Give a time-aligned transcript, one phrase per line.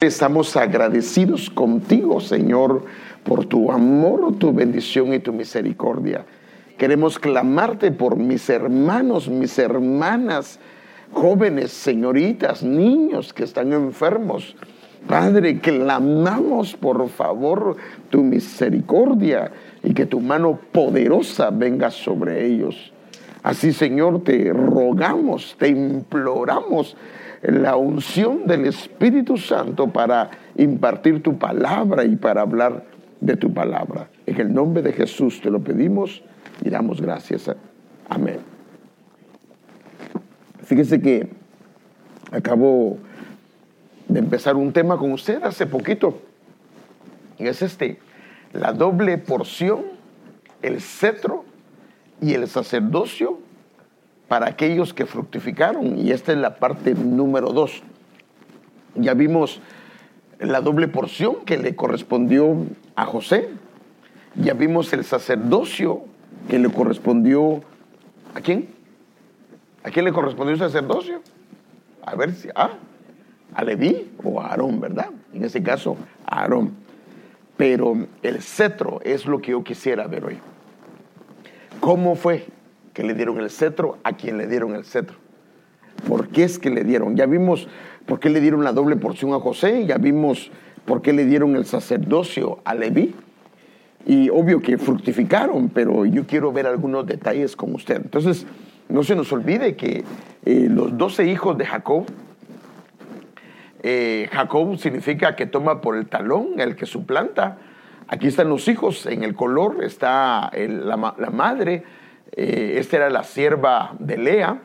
[0.00, 2.84] Estamos agradecidos contigo, Señor,
[3.24, 6.24] por tu amor, tu bendición y tu misericordia.
[6.76, 10.60] Queremos clamarte por mis hermanos, mis hermanas,
[11.12, 14.54] jóvenes, señoritas, niños que están enfermos.
[15.08, 17.76] Padre, clamamos por favor
[18.08, 19.50] tu misericordia
[19.82, 22.92] y que tu mano poderosa venga sobre ellos.
[23.42, 26.96] Así, Señor, te rogamos, te imploramos
[27.42, 32.84] la unción del Espíritu Santo para impartir tu palabra y para hablar
[33.20, 34.08] de tu palabra.
[34.26, 36.22] En el nombre de Jesús te lo pedimos
[36.64, 37.50] y damos gracias.
[38.08, 38.38] Amén.
[40.64, 41.28] Fíjese que
[42.30, 42.98] acabo
[44.08, 46.20] de empezar un tema con usted hace poquito.
[47.38, 47.98] Y es este,
[48.52, 49.82] la doble porción,
[50.62, 51.44] el cetro
[52.20, 53.38] y el sacerdocio
[54.28, 55.98] para aquellos que fructificaron.
[55.98, 57.82] Y esta es la parte número dos.
[58.94, 59.60] Ya vimos
[60.38, 62.56] la doble porción que le correspondió
[62.94, 63.48] a José.
[64.34, 66.04] Ya vimos el sacerdocio
[66.48, 67.62] que le correspondió
[68.34, 68.68] a quién?
[69.82, 71.22] ¿A quién le correspondió el sacerdocio?
[72.04, 72.72] A ver si, ah,
[73.54, 75.10] a Leví o a Aarón, ¿verdad?
[75.32, 76.72] En ese caso, a Aarón.
[77.56, 80.38] Pero el cetro es lo que yo quisiera ver hoy.
[81.80, 82.46] ¿Cómo fue
[82.98, 85.14] que le dieron el cetro a quien le dieron el cetro?
[86.08, 87.14] ¿Por qué es que le dieron?
[87.16, 87.68] Ya vimos
[88.06, 90.50] por qué le dieron la doble porción a José, ya vimos
[90.84, 93.14] por qué le dieron el sacerdocio a Leví.
[94.04, 98.02] Y obvio que fructificaron, pero yo quiero ver algunos detalles con usted.
[98.02, 98.46] Entonces,
[98.88, 100.02] no se nos olvide que
[100.44, 102.04] eh, los doce hijos de Jacob,
[103.84, 107.58] eh, Jacob significa que toma por el talón, el que suplanta.
[108.08, 111.84] Aquí están los hijos, en el color está la, madre,
[112.32, 114.62] eh, esta era la sierva de Lea,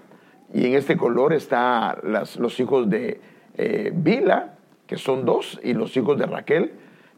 [0.53, 3.19] y en este color están los hijos de
[3.93, 4.53] Bila,
[4.85, 6.73] que son dos, y los hijos de Raquel,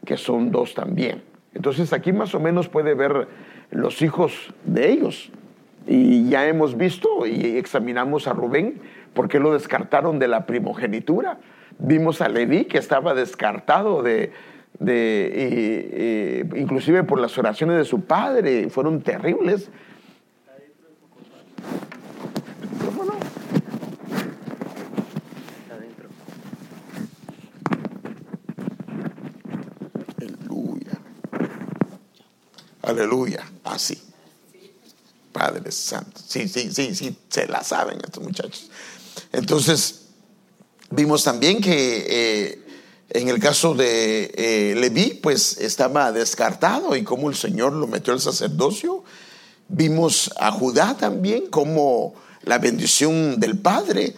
[0.06, 1.22] que son dos también.
[1.52, 3.28] Entonces aquí más o menos puede ver
[3.70, 5.30] los hijos de ellos.
[5.86, 8.80] Y ya hemos visto y examinamos a Rubén
[9.14, 11.38] porque lo descartaron de la primogenitura.
[11.78, 14.32] Vimos a Leví que estaba descartado de,
[14.78, 19.70] de inclusive por las oraciones de su padre, fueron terribles.
[32.86, 33.44] Aleluya.
[33.64, 34.00] Así.
[35.32, 36.20] Padre Santo.
[36.26, 38.70] Sí, sí, sí, sí, se la saben estos muchachos.
[39.32, 40.06] Entonces,
[40.90, 42.62] vimos también que eh,
[43.10, 48.12] en el caso de eh, Leví, pues estaba descartado y cómo el Señor lo metió
[48.12, 49.04] al sacerdocio.
[49.68, 54.14] Vimos a Judá también, como la bendición del Padre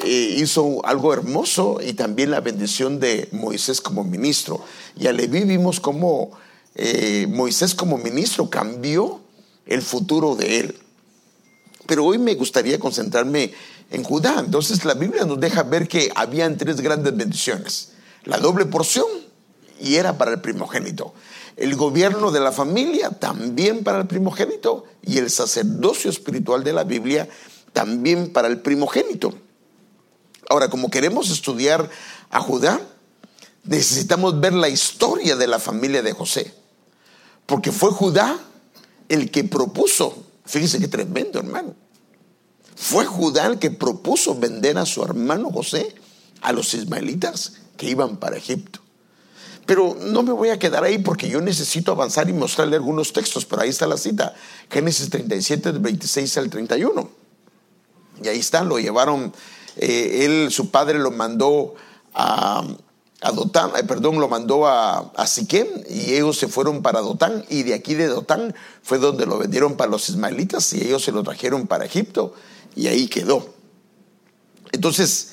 [0.00, 4.62] eh, hizo algo hermoso y también la bendición de Moisés como ministro.
[4.96, 6.32] Y a Leví vimos cómo
[6.78, 9.20] eh, Moisés como ministro cambió
[9.66, 10.78] el futuro de él.
[11.86, 13.52] Pero hoy me gustaría concentrarme
[13.90, 14.36] en Judá.
[14.38, 17.90] Entonces la Biblia nos deja ver que habían tres grandes bendiciones.
[18.24, 19.06] La doble porción
[19.80, 21.14] y era para el primogénito.
[21.56, 26.84] El gobierno de la familia también para el primogénito y el sacerdocio espiritual de la
[26.84, 27.28] Biblia
[27.72, 29.34] también para el primogénito.
[30.48, 31.90] Ahora, como queremos estudiar
[32.30, 32.80] a Judá,
[33.64, 36.54] necesitamos ver la historia de la familia de José.
[37.48, 38.38] Porque fue Judá
[39.08, 41.74] el que propuso, fíjese qué tremendo hermano,
[42.76, 45.94] fue Judá el que propuso vender a su hermano José
[46.42, 48.80] a los ismaelitas que iban para Egipto.
[49.64, 53.46] Pero no me voy a quedar ahí porque yo necesito avanzar y mostrarle algunos textos,
[53.46, 54.34] pero ahí está la cita,
[54.70, 57.10] Génesis 37, 26 al 31.
[58.24, 59.32] Y ahí está, lo llevaron,
[59.76, 61.76] eh, él, su padre lo mandó
[62.12, 62.62] a,
[63.86, 67.94] perdón, lo mandó a, a Siquem y ellos se fueron para Dotán y de aquí
[67.94, 71.84] de Dotán fue donde lo vendieron para los ismaelitas y ellos se lo trajeron para
[71.84, 72.34] Egipto
[72.76, 73.54] y ahí quedó.
[74.72, 75.32] Entonces,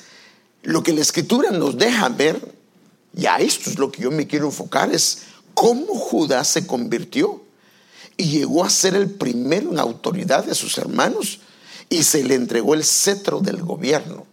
[0.62, 2.54] lo que la escritura nos deja ver,
[3.14, 5.22] y a esto es lo que yo me quiero enfocar, es
[5.54, 7.42] cómo Judá se convirtió
[8.16, 11.40] y llegó a ser el primero en autoridad de sus hermanos
[11.88, 14.26] y se le entregó el cetro del gobierno.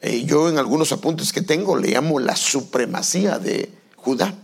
[0.00, 4.34] Eh, yo en algunos apuntes que tengo le llamo la supremacía de Judá.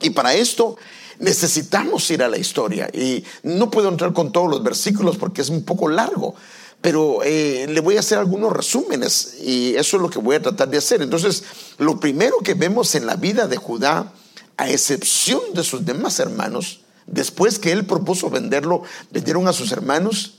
[0.00, 0.76] Y para esto
[1.18, 2.88] necesitamos ir a la historia.
[2.92, 6.34] Y no puedo entrar con todos los versículos porque es un poco largo,
[6.80, 10.42] pero eh, le voy a hacer algunos resúmenes y eso es lo que voy a
[10.42, 11.02] tratar de hacer.
[11.02, 11.42] Entonces,
[11.78, 14.12] lo primero que vemos en la vida de Judá,
[14.56, 20.34] a excepción de sus demás hermanos, después que él propuso venderlo, vendieron a sus hermanos,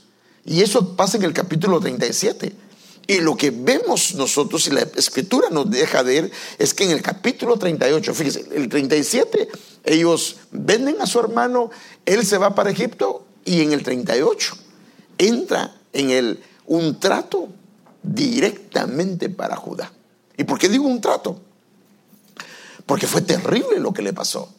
[0.46, 2.54] y eso pasa en el capítulo 37
[3.10, 7.02] Y lo que vemos nosotros y la escritura nos deja ver es que en el
[7.02, 9.48] capítulo 38, fíjese, el 37,
[9.82, 11.72] ellos venden a su hermano,
[12.06, 14.56] él se va para Egipto y en el 38
[15.18, 17.48] entra en el, un trato
[18.04, 19.92] directamente para Judá.
[20.36, 21.40] ¿Y por qué digo un trato?
[22.86, 24.54] Porque fue terrible lo que le pasó.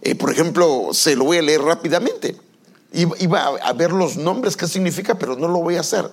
[0.00, 2.36] Eh, por ejemplo, se lo voy a leer rápidamente.
[2.94, 6.10] Iba a ver los nombres, qué significa, pero no lo voy a hacer.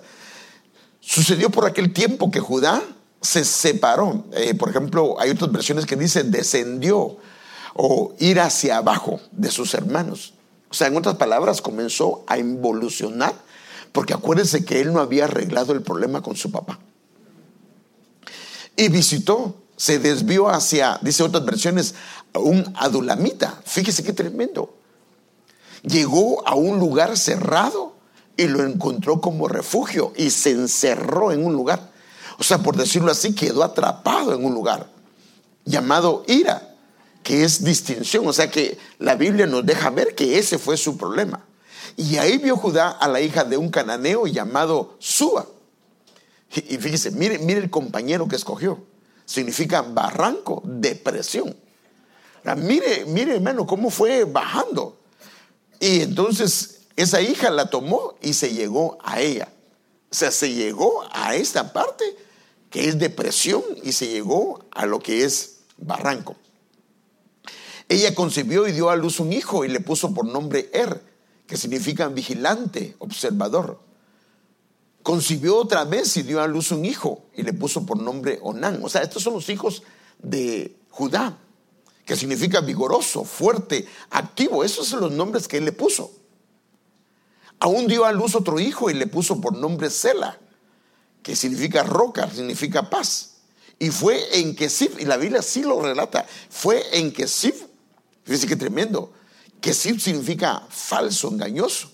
[1.06, 2.82] Sucedió por aquel tiempo que Judá
[3.22, 4.26] se separó.
[4.34, 7.18] Eh, por ejemplo, hay otras versiones que dicen descendió
[7.76, 10.34] o ir hacia abajo de sus hermanos.
[10.70, 13.34] O sea, en otras palabras, comenzó a involucionar,
[13.92, 16.80] porque acuérdense que él no había arreglado el problema con su papá.
[18.76, 21.96] Y visitó, se desvió hacia, dice otras versiones,
[22.34, 23.62] un adulamita.
[23.66, 24.74] Fíjese qué tremendo
[25.84, 27.93] llegó a un lugar cerrado
[28.36, 31.92] y lo encontró como refugio y se encerró en un lugar.
[32.40, 34.90] O sea, por decirlo así, quedó atrapado en un lugar
[35.66, 36.76] llamado ira,
[37.22, 38.28] que es distinción.
[38.28, 41.46] O sea que la Biblia nos deja ver que ese fue su problema.
[41.96, 45.48] Y ahí vio Judá a la hija de un cananeo llamado Súa.
[46.56, 48.84] Y fíjese, mire, mire el compañero que escogió.
[49.26, 51.56] Significa barranco, depresión.
[52.58, 55.00] Mire, mire hermano, cómo fue bajando.
[55.80, 59.52] Y entonces esa hija la tomó y se llegó a ella.
[60.12, 62.04] O sea, se llegó a esta parte
[62.70, 66.36] que es depresión y se llegó a lo que es barranco.
[67.90, 71.02] Ella concibió y dio a luz un hijo y le puso por nombre Er,
[71.48, 73.80] que significa vigilante, observador.
[75.02, 78.80] Concibió otra vez y dio a luz un hijo y le puso por nombre Onán.
[78.84, 79.84] O sea, estos son los hijos
[80.20, 81.38] de Judá
[82.06, 84.64] que significa vigoroso, fuerte, activo.
[84.64, 86.12] Esos son los nombres que él le puso.
[87.64, 90.38] Aún dio a luz otro hijo y le puso por nombre Sela,
[91.22, 93.36] que significa roca, significa paz.
[93.80, 97.64] Y fue en Kesif, y la Biblia sí lo relata, fue en Kesif,
[98.26, 99.14] fíjese que tremendo,
[99.62, 101.90] Kesif significa falso, engañoso,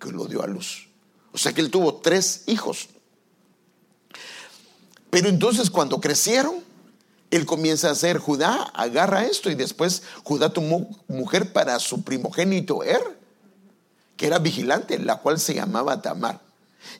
[0.00, 0.88] que lo dio a luz.
[1.30, 2.88] O sea que él tuvo tres hijos.
[5.10, 6.64] Pero entonces cuando crecieron,
[7.30, 12.82] él comienza a hacer Judá, agarra esto y después Judá tomó mujer para su primogénito
[12.82, 13.20] Er,
[14.22, 16.40] que era vigilante, la cual se llamaba Tamar.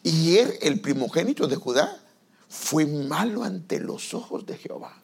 [0.02, 2.02] Y Er, el primogénito de Judá,
[2.48, 5.00] fue malo ante los ojos de Jehová.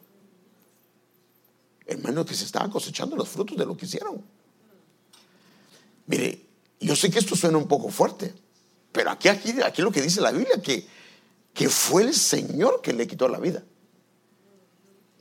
[1.86, 4.20] Hermano, que se estaban cosechando los frutos de lo que hicieron.
[6.06, 6.44] Mire,
[6.80, 8.34] yo sé que esto suena un poco fuerte,
[8.90, 10.88] pero aquí, aquí, aquí lo que dice la Biblia, que,
[11.54, 13.62] que fue el Señor que le quitó la vida.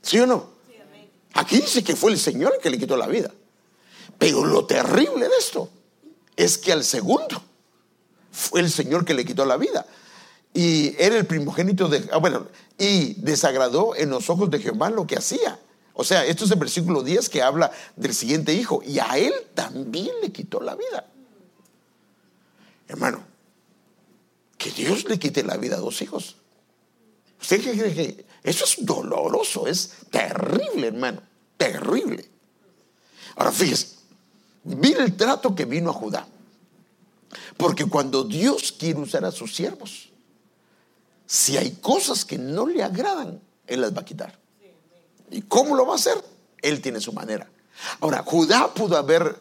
[0.02, 0.50] ¿Sí o no?
[1.34, 3.32] Aquí dice que fue el Señor el que le quitó la vida.
[4.18, 5.70] Pero lo terrible de esto
[6.38, 7.42] es que al segundo
[8.30, 9.84] fue el Señor que le quitó la vida.
[10.54, 12.08] Y era el primogénito de...
[12.12, 12.46] Ah, bueno,
[12.78, 15.58] y desagradó en los ojos de Jehová lo que hacía.
[15.94, 18.80] O sea, esto es el versículo 10 que habla del siguiente hijo.
[18.86, 21.06] Y a él también le quitó la vida.
[22.86, 23.24] Hermano,
[24.56, 26.36] que Dios le quite la vida a dos hijos.
[27.40, 31.20] ¿Usted cree que eso es doloroso, es terrible, hermano,
[31.56, 32.24] terrible.
[33.34, 33.97] Ahora fíjese,
[34.76, 36.26] mire el trato que vino a Judá.
[37.56, 40.10] Porque cuando Dios quiere usar a sus siervos,
[41.26, 44.38] si hay cosas que no le agradan, Él las va a quitar.
[45.30, 46.16] ¿Y cómo lo va a hacer?
[46.62, 47.50] Él tiene su manera.
[48.00, 49.40] Ahora, Judá pudo haber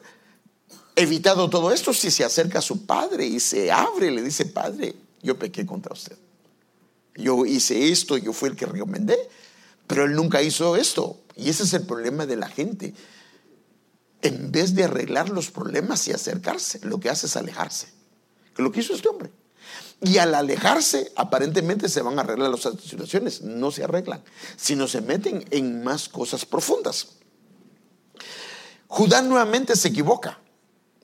[0.96, 4.46] evitado todo esto si se acerca a su padre y se abre y le dice,
[4.46, 6.18] padre, yo pequé contra usted
[7.18, 9.18] yo hice esto, yo fui el que recomendé,
[9.88, 11.20] pero él nunca hizo esto.
[11.36, 12.94] Y ese es el problema de la gente.
[14.22, 17.88] En vez de arreglar los problemas y acercarse, lo que hace es alejarse.
[18.56, 19.32] Que lo que hizo este hombre.
[20.02, 23.42] Y al alejarse, aparentemente se van a arreglar las situaciones.
[23.42, 24.24] No se arreglan,
[24.56, 27.08] sino se meten en más cosas profundas.
[28.88, 30.40] Judá nuevamente se equivoca,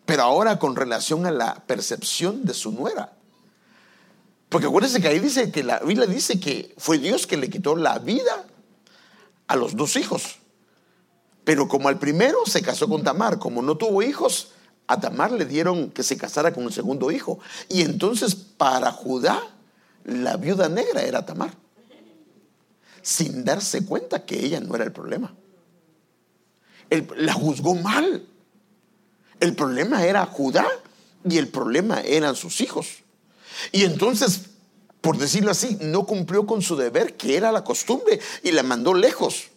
[0.05, 3.13] pero ahora con relación a la percepción de su nuera.
[4.49, 7.75] Porque acuérdense que ahí dice que la Biblia dice que fue Dios que le quitó
[7.75, 8.45] la vida
[9.47, 10.37] a los dos hijos.
[11.43, 14.49] Pero como al primero se casó con Tamar, como no tuvo hijos,
[14.87, 17.39] a Tamar le dieron que se casara con el segundo hijo.
[17.69, 19.41] Y entonces para Judá,
[20.05, 21.53] la viuda negra era Tamar.
[23.01, 25.33] Sin darse cuenta que ella no era el problema.
[27.17, 28.25] la juzgó mal.
[29.39, 30.65] El problema era Judá
[31.25, 33.03] y el problema eran sus hijos.
[33.71, 34.41] Y entonces,
[35.01, 38.93] por decirlo así, no cumplió con su deber, que era la costumbre, y la mandó
[38.93, 39.49] lejos.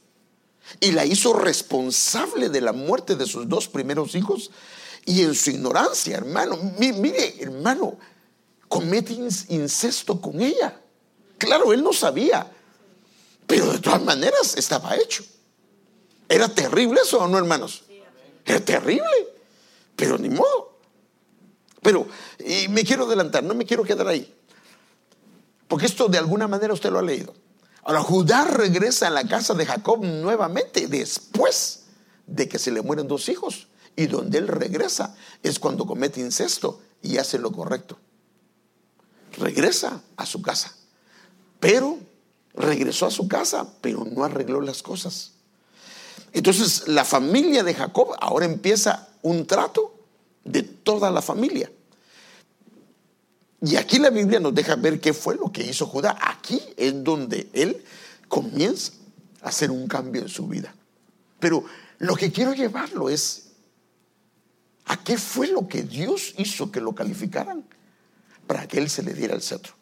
[0.81, 4.51] Y la hizo responsable de la muerte de sus dos primeros hijos.
[5.05, 7.97] Y en su ignorancia, hermano, mire, hermano,
[8.69, 9.13] comete
[9.49, 10.81] incesto con ella.
[11.39, 12.51] Claro, él no sabía,
[13.47, 15.25] pero de todas maneras estaba hecho.
[16.29, 17.85] ¿Era terrible eso o no, hermanos?
[18.45, 19.29] Era terrible,
[19.95, 20.79] pero ni modo.
[21.83, 22.09] Pero,
[22.45, 24.35] y me quiero adelantar, no me quiero quedar ahí.
[25.69, 27.35] Porque esto de alguna manera usted lo ha leído.
[27.87, 31.85] Ahora, Judá regresa a la casa de Jacob nuevamente después
[32.27, 33.69] de que se le mueren dos hijos.
[33.95, 37.97] Y donde él regresa es cuando comete incesto y hace lo correcto.
[39.39, 40.75] Regresa a su casa.
[41.61, 42.01] Pero
[42.55, 45.35] regresó a su casa, pero no arregló las cosas.
[46.33, 49.95] Entonces la familia de Jacob ahora empieza un trato
[50.45, 51.71] de toda la familia.
[53.61, 56.17] Y aquí la Biblia nos deja ver qué fue lo que hizo Judá.
[56.21, 57.83] Aquí es donde él
[58.29, 58.93] comienza
[59.43, 60.75] a hacer un cambio en su vida.
[61.41, 61.65] Pero
[61.99, 63.53] lo que quiero llevarlo es
[64.87, 67.65] a qué fue lo que Dios hizo que lo calificaran
[68.47, 69.75] para que él se le diera el cetro.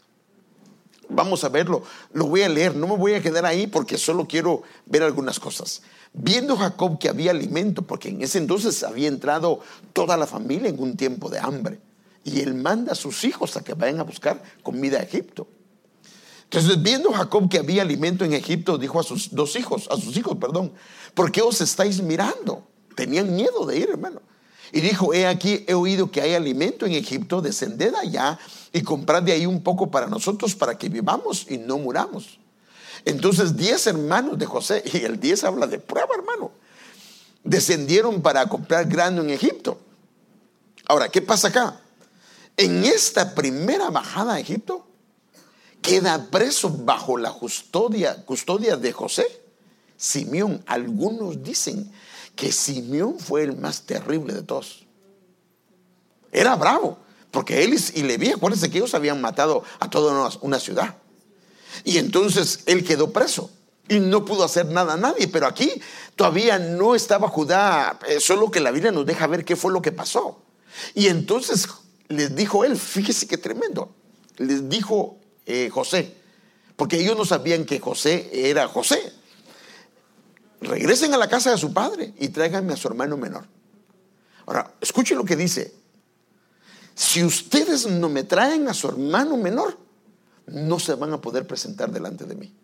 [1.08, 4.26] Vamos a verlo, lo voy a leer, no me voy a quedar ahí porque solo
[4.26, 5.82] quiero ver algunas cosas.
[6.14, 9.60] Viendo Jacob que había alimento, porque en ese entonces había entrado
[9.92, 11.78] toda la familia en un tiempo de hambre,
[12.24, 15.46] y él manda a sus hijos a que vayan a buscar comida a Egipto.
[16.44, 20.16] Entonces, viendo Jacob que había alimento en Egipto, dijo a sus dos hijos, a sus
[20.16, 20.72] hijos, perdón,
[21.14, 22.66] ¿por qué os estáis mirando?
[22.96, 24.22] Tenían miedo de ir, hermano.
[24.72, 28.38] Y dijo, he aquí, he oído que hay alimento en Egipto, descended allá
[28.72, 32.38] y comprad de ahí un poco para nosotros, para que vivamos y no muramos.
[33.04, 36.52] Entonces diez hermanos de José, y el diez habla de prueba, hermano,
[37.42, 39.78] descendieron para comprar grano en Egipto.
[40.86, 41.80] Ahora, ¿qué pasa acá?
[42.56, 44.86] En esta primera bajada a Egipto,
[45.82, 48.16] queda preso bajo la custodia,
[48.76, 49.26] de José,
[49.96, 50.62] Simeón.
[50.66, 51.92] Algunos dicen
[52.36, 54.86] que Simeón fue el más terrible de todos.
[56.32, 56.98] Era bravo,
[57.30, 60.96] porque él y Leví, acuérdense que ellos habían matado a toda una ciudad.
[61.82, 63.50] Y entonces él quedó preso
[63.88, 65.28] y no pudo hacer nada a nadie.
[65.28, 65.70] Pero aquí
[66.16, 69.82] todavía no estaba Judá, eh, solo que la Biblia nos deja ver qué fue lo
[69.82, 70.40] que pasó.
[70.94, 71.68] Y entonces
[72.16, 73.94] les dijo él, fíjese qué tremendo,
[74.38, 76.14] les dijo eh, José,
[76.76, 79.12] porque ellos no sabían que José era José.
[80.60, 83.46] Regresen a la casa de su padre y tráiganme a su hermano menor.
[84.46, 85.74] Ahora, escuchen lo que dice.
[86.94, 89.76] Si ustedes no me traen a su hermano menor,
[90.46, 92.54] no se van a poder presentar delante de mí.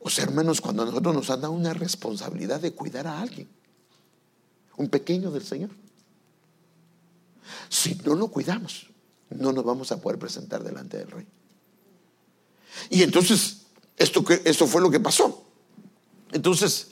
[0.00, 3.48] O sea, hermanos, cuando a nosotros nos han dado una responsabilidad de cuidar a alguien,
[4.76, 5.70] un pequeño del Señor,
[7.68, 8.88] si no lo cuidamos,
[9.30, 11.26] no nos vamos a poder presentar delante del rey.
[12.90, 13.62] Y entonces,
[13.96, 15.44] esto, esto fue lo que pasó.
[16.32, 16.88] Entonces,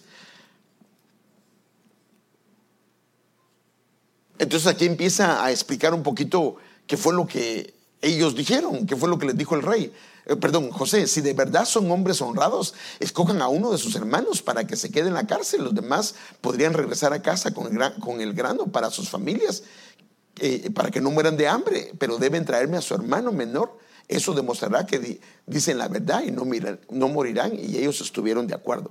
[4.39, 6.57] entonces aquí empieza a explicar un poquito
[6.87, 9.93] qué fue lo que ellos dijeron, qué fue lo que les dijo el rey.
[10.27, 14.43] Eh, perdón, José, si de verdad son hombres honrados, escojan a uno de sus hermanos
[14.43, 15.65] para que se quede en la cárcel.
[15.65, 19.63] Los demás podrían regresar a casa con el, con el grano para sus familias
[20.41, 23.79] eh, para que no mueran de hambre, pero deben traerme a su hermano menor.
[24.09, 26.45] Eso demostrará que dicen la verdad y no,
[26.91, 28.91] no morirán y ellos estuvieron de acuerdo.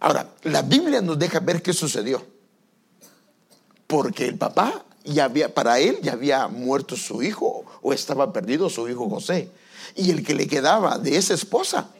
[0.00, 2.24] Ahora, la Biblia nos deja ver qué sucedió.
[3.86, 8.70] Porque el papá ya había, para él ya había muerto su hijo o estaba perdido
[8.70, 9.50] su hijo José.
[9.96, 11.90] Y el que le quedaba de esa esposa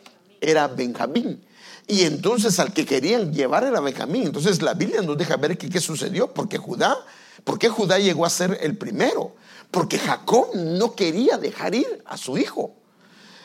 [0.41, 1.43] era Benjamín.
[1.87, 4.25] Y entonces al que querían llevar era Benjamín.
[4.27, 6.33] Entonces la Biblia nos deja ver qué sucedió.
[6.33, 6.97] Porque Judá
[7.45, 9.35] ¿Por qué Judá llegó a ser el primero?
[9.71, 12.75] Porque Jacob no quería dejar ir a su hijo.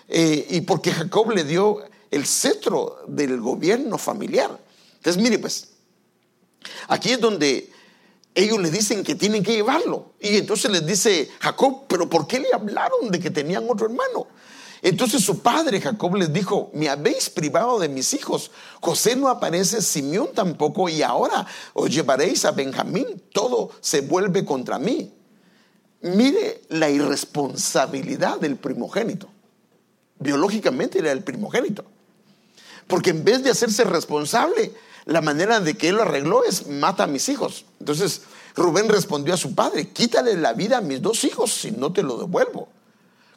[0.07, 4.59] Eh, y porque Jacob le dio el cetro del gobierno familiar.
[4.95, 5.69] Entonces, mire, pues,
[6.87, 7.71] aquí es donde
[8.35, 10.13] ellos le dicen que tienen que llevarlo.
[10.19, 14.27] Y entonces les dice Jacob, pero ¿por qué le hablaron de que tenían otro hermano?
[14.83, 18.51] Entonces su padre Jacob les dijo, me habéis privado de mis hijos.
[18.81, 23.23] José no aparece, Simeón tampoco, y ahora os llevaréis a Benjamín.
[23.31, 25.09] Todo se vuelve contra mí.
[26.01, 29.29] Mire la irresponsabilidad del primogénito.
[30.19, 31.85] Biológicamente era el primogénito.
[32.85, 34.73] Porque en vez de hacerse responsable,
[35.05, 37.63] la manera de que él lo arregló es mata a mis hijos.
[37.79, 38.23] Entonces
[38.53, 42.03] Rubén respondió a su padre, quítale la vida a mis dos hijos si no te
[42.03, 42.67] lo devuelvo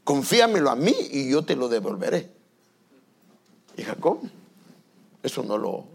[0.06, 2.30] confíamelo a mí y yo te lo devolveré.
[3.76, 4.20] Y Jacob,
[5.20, 5.88] eso no, lo,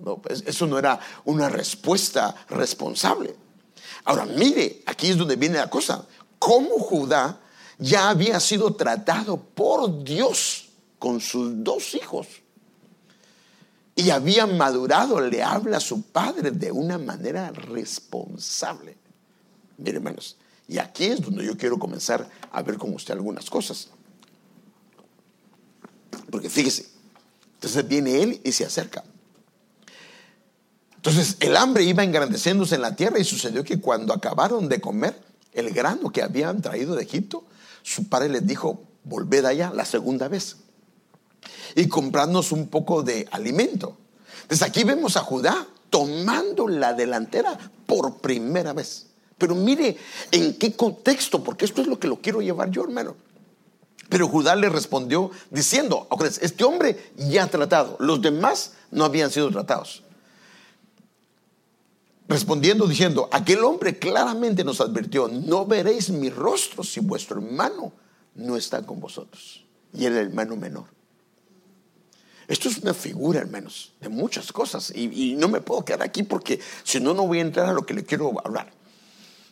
[0.46, 3.34] eso no era una respuesta responsable.
[4.04, 6.06] Ahora, mire, aquí es donde viene la cosa.
[6.38, 7.40] Cómo Judá
[7.78, 10.68] ya había sido tratado por Dios
[11.00, 12.28] con sus dos hijos.
[13.96, 18.98] Y había madurado, le habla a su padre de una manera responsable.
[19.78, 20.36] Mire, hermanos,
[20.68, 23.90] y aquí es donde yo quiero comenzar a ver con usted algunas cosas.
[26.32, 26.88] Porque fíjese,
[27.56, 29.04] entonces viene él y se acerca.
[30.96, 35.20] Entonces el hambre iba engrandeciéndose en la tierra y sucedió que cuando acabaron de comer
[35.54, 37.44] el grano que habían traído de Egipto,
[37.84, 40.58] su padre les dijo, volved allá la segunda vez
[41.76, 43.98] y comprarnos un poco de alimento.
[44.48, 49.08] Desde aquí vemos a Judá tomando la delantera por primera vez.
[49.38, 49.98] Pero mire
[50.32, 53.16] en qué contexto, porque esto es lo que lo quiero llevar yo, hermano.
[54.12, 56.06] Pero Judá le respondió diciendo,
[56.42, 60.04] este hombre ya ha tratado, los demás no habían sido tratados.
[62.28, 67.94] Respondiendo diciendo, aquel hombre claramente nos advirtió, no veréis mi rostro si vuestro hermano
[68.36, 69.64] no está con vosotros.
[69.94, 70.88] Y el hermano menor.
[72.50, 74.92] Esto es una figura, hermanos, de muchas cosas.
[74.94, 77.86] Y, no me puedo quedar aquí porque si no, no voy a entrar a lo
[77.86, 78.74] que le quiero hablar.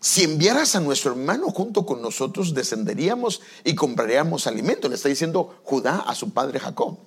[0.01, 4.87] Si enviaras a nuestro hermano junto con nosotros, descenderíamos y compraríamos alimento.
[4.87, 6.97] Le está diciendo Judá a su padre Jacob.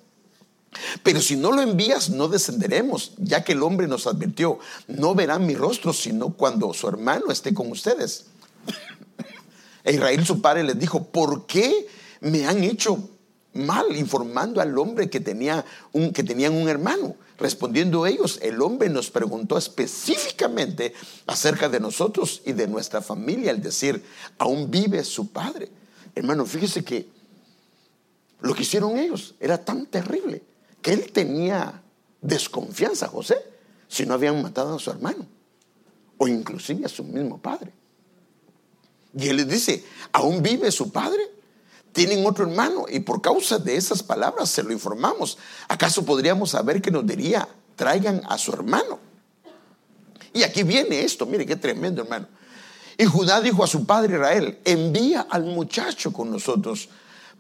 [1.03, 4.59] Pero si no lo envías, no descenderemos, ya que el hombre nos advirtió,
[4.89, 8.27] no verán mi rostro, sino cuando su hermano esté con ustedes.
[9.85, 11.89] E Israel, su padre, les dijo, ¿por qué
[12.21, 13.11] me han hecho
[13.53, 17.17] mal informando al hombre que, tenía un, que tenían un hermano?
[17.39, 20.95] Respondiendo ellos, el hombre nos preguntó específicamente
[21.27, 24.05] acerca de nosotros y de nuestra familia, al decir,
[24.39, 25.69] aún vive su padre.
[26.15, 27.09] Hermano, fíjese que
[28.41, 30.43] lo que hicieron ellos era tan terrible
[30.81, 31.83] que él tenía
[32.21, 33.37] desconfianza, José,
[33.89, 35.27] si no habían matado a su hermano
[36.19, 37.73] o inclusive a su mismo padre.
[39.15, 41.23] Y él les dice, ¿aún vive su padre?
[41.93, 45.39] Tienen otro hermano y por causa de esas palabras se lo informamos.
[45.69, 48.99] ¿Acaso podríamos saber que nos diría, traigan a su hermano?
[50.33, 52.27] Y aquí viene esto, mire qué tremendo hermano.
[52.97, 56.89] Y Judá dijo a su padre Israel, envía al muchacho con nosotros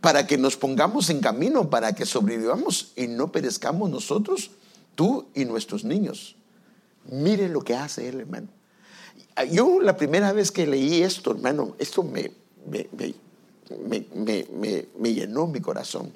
[0.00, 4.50] para que nos pongamos en camino, para que sobrevivamos y no perezcamos nosotros,
[4.94, 6.36] tú y nuestros niños.
[7.10, 8.48] Mire lo que hace él, hermano.
[9.50, 12.32] Yo la primera vez que leí esto, hermano, esto me,
[12.66, 13.14] me,
[13.68, 16.12] llenó mi corazón.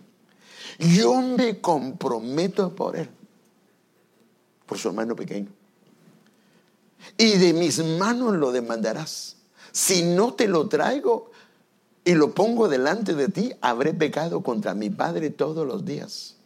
[0.78, 3.08] Yo me comprometo por él,
[4.66, 5.48] por su hermano pequeño.
[7.16, 9.36] Y de mis manos lo demandarás.
[9.72, 11.30] Si no te lo traigo,
[12.06, 16.36] y lo pongo delante de ti, habré pecado contra mi Padre todos los días.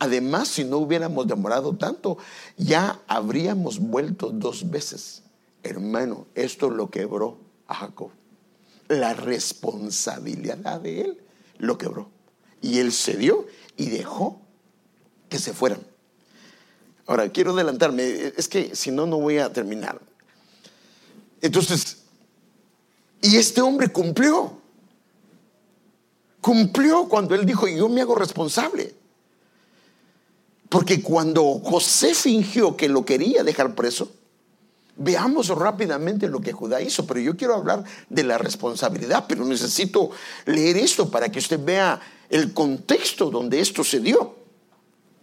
[0.00, 2.18] Además, si no hubiéramos demorado tanto,
[2.56, 5.22] ya habríamos vuelto dos veces.
[5.62, 7.38] Hermano, esto lo quebró
[7.68, 8.10] a Jacob.
[8.88, 11.20] La responsabilidad de él
[11.58, 12.10] lo quebró.
[12.60, 14.40] Y él cedió y dejó
[15.28, 15.80] que se fueran.
[17.06, 20.00] Ahora, quiero adelantarme, es que si no, no voy a terminar.
[21.40, 21.98] Entonces,
[23.20, 24.64] y este hombre cumplió
[26.44, 28.94] cumplió cuando él dijo, yo me hago responsable.
[30.68, 34.12] Porque cuando José fingió que lo quería dejar preso,
[34.96, 40.10] veamos rápidamente lo que Judá hizo, pero yo quiero hablar de la responsabilidad, pero necesito
[40.46, 44.36] leer esto para que usted vea el contexto donde esto se dio.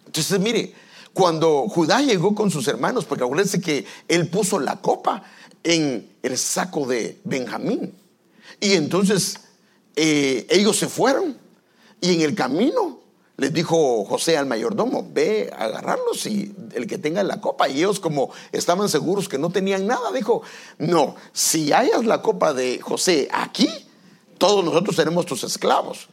[0.06, 0.74] Entonces, mire,
[1.14, 5.24] cuando Judá llegó con sus hermanos, porque acuérdense que él puso la copa
[5.64, 7.94] en el saco de Benjamín,
[8.60, 9.40] y entonces
[9.96, 11.38] eh, ellos se fueron
[12.00, 13.01] y en el camino
[13.42, 17.68] les dijo José al mayordomo, ve a agarrarlos y el que tenga la copa.
[17.68, 20.44] Y ellos como estaban seguros que no tenían nada, dijo,
[20.78, 23.68] no, si hayas la copa de José aquí,
[24.38, 26.10] todos nosotros seremos tus esclavos.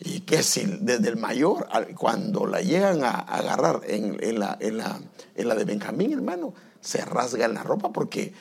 [0.00, 4.98] Y que si desde el mayor, cuando la llegan a agarrar en, la, en, la,
[5.34, 8.32] en la de Benjamín, hermano, se rasga la ropa porque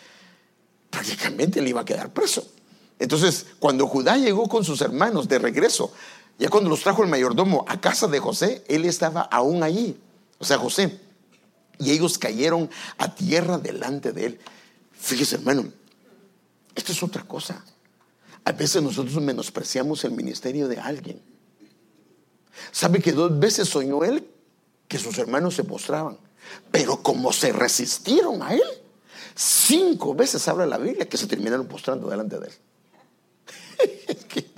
[0.90, 2.48] prácticamente le iba a quedar preso.
[3.00, 5.92] Entonces, cuando Judá llegó con sus hermanos de regreso,
[6.38, 9.98] ya cuando los trajo el mayordomo a casa de José, él estaba aún allí,
[10.38, 11.00] o sea, José.
[11.80, 14.40] Y ellos cayeron a tierra delante de él.
[14.94, 15.66] Fíjese, hermano,
[16.74, 17.64] esto es otra cosa.
[18.44, 21.22] A veces nosotros menospreciamos el ministerio de alguien.
[22.72, 24.28] ¿Sabe que dos veces soñó él
[24.88, 26.18] que sus hermanos se postraban?
[26.72, 28.62] Pero como se resistieron a él,
[29.36, 32.54] cinco veces habla la Biblia que se terminaron postrando delante de él.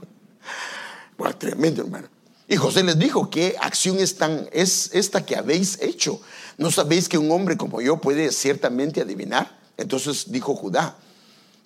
[1.17, 2.08] bueno, tremendo, hermano.
[2.47, 6.21] Y José les dijo, ¿qué acción es, tan, es esta que habéis hecho?
[6.58, 9.60] ¿No sabéis que un hombre como yo puede ciertamente adivinar?
[9.75, 10.97] Entonces dijo Judá,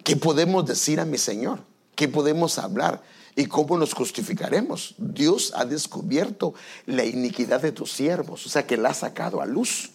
[0.04, 1.60] ¿qué podemos decir a mi Señor?
[1.96, 3.04] ¿Qué podemos hablar?
[3.36, 4.96] ¿Y cómo nos justificaremos?
[4.98, 6.54] Dios ha descubierto
[6.88, 9.92] la iniquidad de tus siervos, o sea que la ha sacado a luz.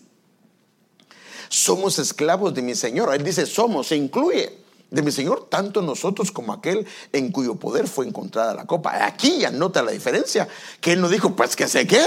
[1.48, 3.12] Somos esclavos de mi Señor.
[3.14, 7.88] Él dice, somos, se incluye de mi Señor, tanto nosotros como aquel en cuyo poder
[7.88, 9.04] fue encontrada la copa.
[9.04, 10.48] Aquí ya nota la diferencia,
[10.80, 12.06] que él no dijo, pues que se quede,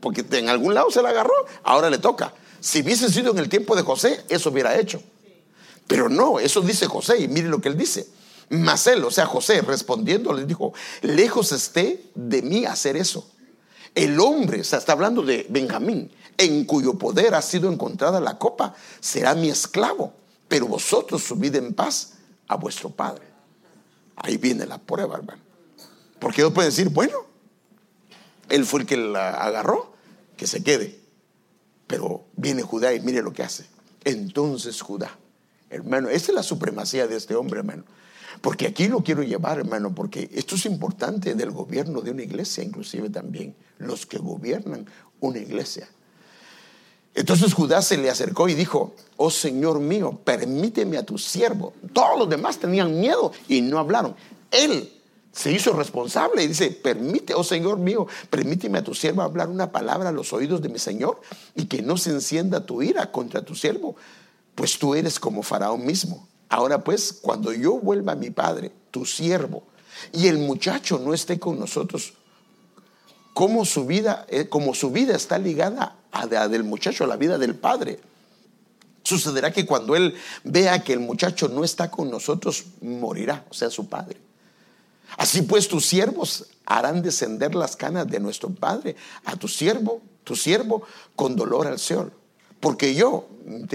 [0.00, 2.32] porque en algún lado se la agarró, ahora le toca.
[2.60, 5.02] Si hubiese sido en el tiempo de José, eso hubiera hecho.
[5.86, 8.08] Pero no, eso dice José, y mire lo que él dice.
[8.48, 13.28] Mas él, o sea, José, respondiendo, le dijo, lejos esté de mí hacer eso.
[13.94, 18.36] El hombre, o sea, está hablando de Benjamín, en cuyo poder ha sido encontrada la
[18.36, 20.12] copa, será mi esclavo,
[20.48, 22.15] pero vosotros subid en paz
[22.48, 23.24] a vuestro padre.
[24.16, 25.42] Ahí viene la prueba, hermano.
[26.18, 27.18] Porque ellos pueden decir, bueno,
[28.48, 29.94] él fue el que la agarró,
[30.36, 31.00] que se quede.
[31.86, 33.66] Pero viene Judá y mire lo que hace.
[34.04, 35.10] Entonces Judá,
[35.70, 37.84] hermano, esa es la supremacía de este hombre, hermano.
[38.40, 42.62] Porque aquí lo quiero llevar, hermano, porque esto es importante del gobierno de una iglesia,
[42.62, 44.86] inclusive también, los que gobiernan
[45.20, 45.88] una iglesia.
[47.16, 51.72] Entonces Judá se le acercó y dijo, oh Señor mío, permíteme a tu siervo.
[51.94, 54.14] Todos los demás tenían miedo y no hablaron.
[54.50, 54.92] Él
[55.32, 59.72] se hizo responsable y dice, permite, oh Señor mío, permíteme a tu siervo hablar una
[59.72, 61.18] palabra a los oídos de mi Señor
[61.54, 63.96] y que no se encienda tu ira contra tu siervo,
[64.54, 66.28] pues tú eres como Faraón mismo.
[66.50, 69.62] Ahora pues, cuando yo vuelva a mi padre, tu siervo,
[70.12, 72.12] y el muchacho no esté con nosotros,
[73.32, 77.38] como su vida, eh, como su vida está ligada a del muchacho, a la vida
[77.38, 78.00] del padre.
[79.02, 83.70] Sucederá que cuando él vea que el muchacho no está con nosotros, morirá, o sea,
[83.70, 84.18] su padre.
[85.16, 90.34] Así pues, tus siervos harán descender las canas de nuestro padre a tu siervo, tu
[90.34, 90.82] siervo,
[91.14, 92.12] con dolor al Señor.
[92.58, 93.28] Porque yo,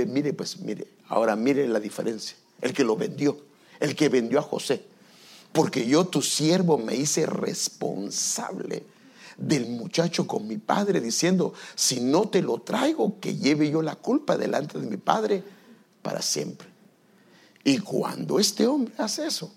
[0.08, 2.36] mire, pues mire, ahora mire la diferencia.
[2.60, 3.38] El que lo vendió,
[3.80, 4.84] el que vendió a José.
[5.54, 8.84] Porque yo, tu siervo, me hice responsable
[9.42, 13.96] del muchacho con mi padre diciendo, si no te lo traigo, que lleve yo la
[13.96, 15.44] culpa delante de mi padre
[16.02, 16.68] para siempre.
[17.64, 19.54] Y cuando este hombre hace eso,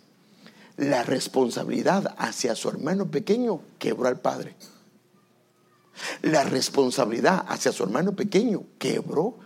[0.77, 4.57] la responsabilidad hacia su hermano pequeño quebró al padre.
[6.23, 9.39] La responsabilidad hacia su hermano pequeño quebró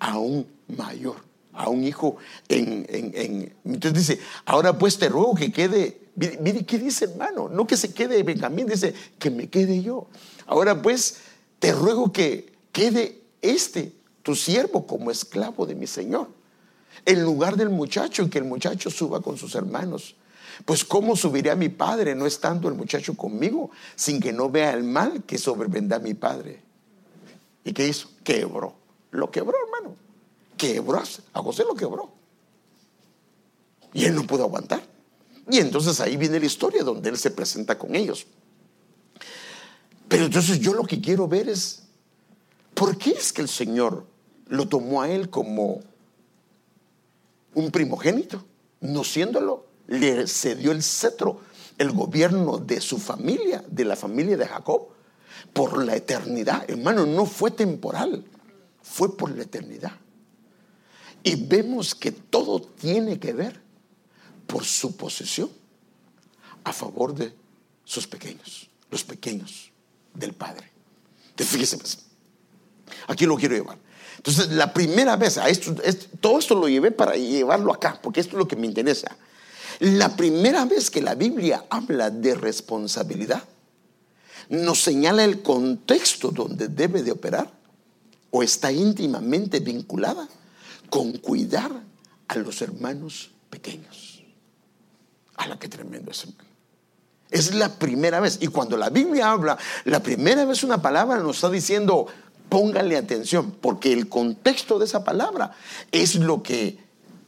[0.00, 1.16] a un mayor,
[1.52, 2.16] a un hijo
[2.48, 7.48] en, en entonces dice, ahora pues te ruego que quede Mire, ¿qué dice hermano?
[7.48, 10.08] No que se quede Benjamín, dice que me quede yo.
[10.46, 11.18] Ahora pues,
[11.58, 16.28] te ruego que quede este, tu siervo, como esclavo de mi Señor,
[17.06, 20.16] en lugar del muchacho, y que el muchacho suba con sus hermanos.
[20.66, 24.72] Pues cómo subiré a mi padre no estando el muchacho conmigo, sin que no vea
[24.74, 26.60] el mal que sobrevendrá mi padre.
[27.64, 28.10] ¿Y qué hizo?
[28.22, 28.74] Quebró.
[29.10, 29.96] Lo quebró, hermano.
[30.56, 31.02] Quebró.
[31.32, 32.10] A José lo quebró.
[33.94, 34.91] Y él no pudo aguantar.
[35.50, 38.26] Y entonces ahí viene la historia donde él se presenta con ellos.
[40.08, 41.84] Pero entonces yo lo que quiero ver es,
[42.74, 44.06] ¿por qué es que el Señor
[44.48, 45.80] lo tomó a él como
[47.54, 48.44] un primogénito?
[48.80, 51.40] No siéndolo, le cedió el cetro,
[51.78, 54.88] el gobierno de su familia, de la familia de Jacob,
[55.52, 56.68] por la eternidad.
[56.68, 58.24] Hermano, no fue temporal,
[58.82, 59.92] fue por la eternidad.
[61.22, 63.61] Y vemos que todo tiene que ver
[64.46, 65.50] por su posesión
[66.64, 67.34] a favor de
[67.84, 69.70] sus pequeños, los pequeños
[70.14, 70.70] del Padre.
[71.30, 71.98] Entonces, fíjese más.
[73.08, 73.78] Aquí lo quiero llevar.
[74.16, 75.40] Entonces, la primera vez,
[76.20, 79.16] todo esto lo llevé para llevarlo acá, porque esto es lo que me interesa.
[79.80, 83.42] La primera vez que la Biblia habla de responsabilidad,
[84.48, 87.50] nos señala el contexto donde debe de operar
[88.30, 90.28] o está íntimamente vinculada
[90.90, 91.70] con cuidar
[92.28, 94.11] a los hermanos pequeños.
[95.42, 96.26] ¡Hala, qué tremendo es!
[97.30, 98.38] Es la primera vez.
[98.40, 102.06] Y cuando la Biblia habla, la primera vez una palabra nos está diciendo,
[102.48, 105.52] póngale atención, porque el contexto de esa palabra
[105.90, 106.78] es lo que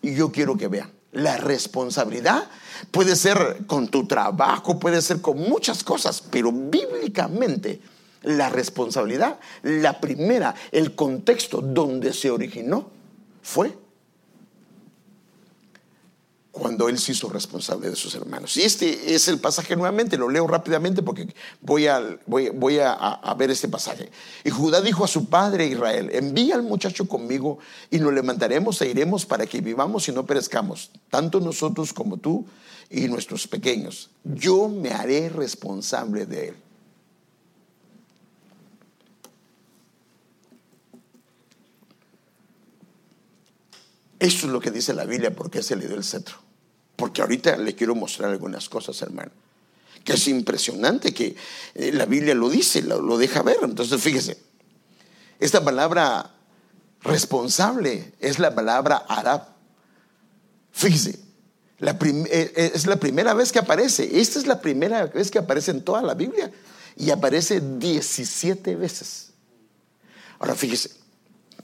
[0.03, 0.92] yo quiero que vean.
[1.11, 2.48] La responsabilidad
[2.92, 7.81] puede ser con tu trabajo, puede ser con muchas cosas, pero bíblicamente
[8.22, 12.90] la responsabilidad, la primera, el contexto donde se originó
[13.42, 13.77] fue
[16.55, 18.57] cuando él se hizo responsable de sus hermanos.
[18.57, 23.51] Y este es el pasaje nuevamente, lo leo rápidamente porque voy a, voy, a, ver
[23.51, 24.09] este pasaje.
[24.45, 27.59] Y Judá dijo a su padre Israel, envía al muchacho conmigo
[27.90, 32.47] y nos levantaremos e iremos para que vivamos y no perezcamos, tanto nosotros como tú
[32.88, 34.11] y nuestros pequeños.
[34.23, 36.55] Yo me haré responsable de él.
[44.21, 46.43] Esto es lo que dice la Biblia porque se le dio el cetro.
[46.96, 49.30] Porque ahorita le quiero mostrar algunas cosas, hermano.
[50.04, 51.35] Que es impresionante que
[51.74, 53.59] eh, la Biblia lo dice, lo, deja ver.
[53.62, 54.38] Entonces, fíjese,
[55.40, 56.30] esta palabra
[57.02, 59.48] responsable es la palabra Arab.
[60.72, 61.18] Fíjese,
[61.80, 64.20] eh, eh, es la primera vez que aparece.
[64.20, 66.50] Esta es la primera vez que aparece en toda la Biblia.
[66.96, 69.30] Y aparece 17 veces.
[70.38, 70.90] Ahora fíjese,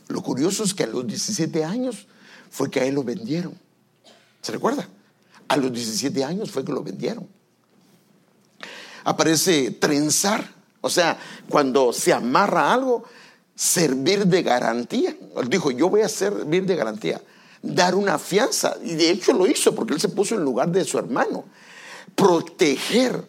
[0.09, 2.07] lo curioso es que a los 17 años
[2.51, 3.57] fue que a él lo vendieron.
[4.43, 4.89] ¿Se recuerda?
[5.51, 7.27] A los 17 años fue que lo vendieron.
[9.03, 10.49] Aparece trenzar,
[10.81, 13.03] o sea, cuando se amarra algo,
[13.57, 15.17] servir de garantía.
[15.49, 17.21] Dijo, yo voy a servir de garantía,
[17.63, 18.77] dar una fianza.
[18.81, 21.47] Y de hecho lo hizo porque él se puso en lugar de su hermano.
[22.15, 23.27] Proteger,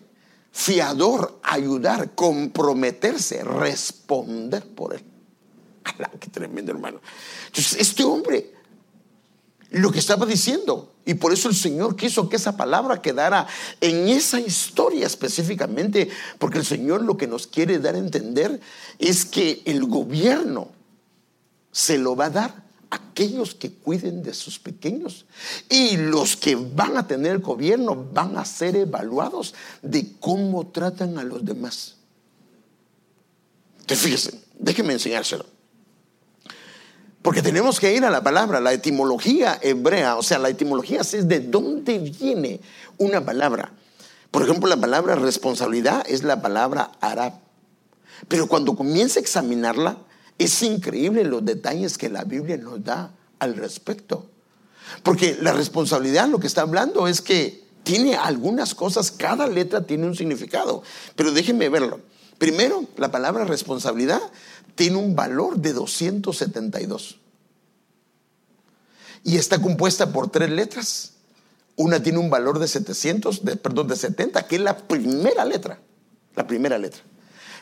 [0.52, 5.04] fiador, ayudar, comprometerse, responder por él.
[6.20, 7.02] ¡Qué tremendo hermano!
[7.48, 8.54] Entonces, este hombre
[9.72, 10.91] lo que estaba diciendo.
[11.06, 13.48] Y por eso el Señor quiso que esa palabra quedara
[13.80, 18.60] en esa historia específicamente, porque el Señor lo que nos quiere dar a entender
[19.00, 20.70] es que el gobierno
[21.72, 25.26] se lo va a dar a aquellos que cuiden de sus pequeños.
[25.70, 31.24] Y los que van a tener gobierno van a ser evaluados de cómo tratan a
[31.24, 31.96] los demás.
[33.80, 35.46] Entonces, fíjense, déjenme enseñárselo.
[37.22, 41.28] Porque tenemos que ir a la palabra, la etimología hebrea, o sea, la etimología es
[41.28, 42.60] de dónde viene
[42.98, 43.74] una palabra.
[44.32, 47.34] Por ejemplo, la palabra responsabilidad es la palabra arab.
[48.28, 49.98] Pero cuando comienza a examinarla,
[50.38, 54.30] es increíble los detalles que la Biblia nos da al respecto.
[55.04, 60.08] Porque la responsabilidad lo que está hablando es que tiene algunas cosas, cada letra tiene
[60.08, 60.82] un significado.
[61.16, 62.00] Pero déjenme verlo.
[62.38, 64.22] Primero, la palabra responsabilidad
[64.76, 67.20] tiene un valor de 272.
[69.24, 71.14] Y está compuesta por tres letras.
[71.76, 75.80] Una tiene un valor de 700, de, perdón, de 70, que es la primera letra.
[76.36, 77.02] La primera letra.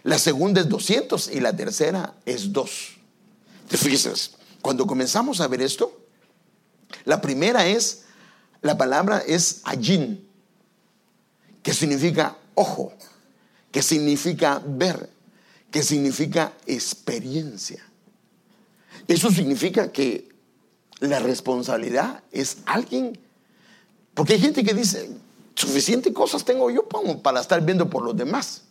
[0.04, 2.72] La segunda es 200 y la tercera es 2.
[3.68, 4.32] Te fijas,
[4.62, 6.06] cuando comenzamos a ver esto,
[7.06, 8.06] la primera es,
[8.62, 10.28] la palabra es ayin,
[11.62, 12.94] que significa ojo,
[13.72, 15.10] que significa ver,
[15.72, 17.84] que significa experiencia.
[19.08, 20.30] Eso significa que
[21.00, 23.20] la responsabilidad es alguien,
[24.14, 25.10] porque hay gente que dice,
[25.56, 28.64] suficientes cosas tengo yo para estar viendo por los demás.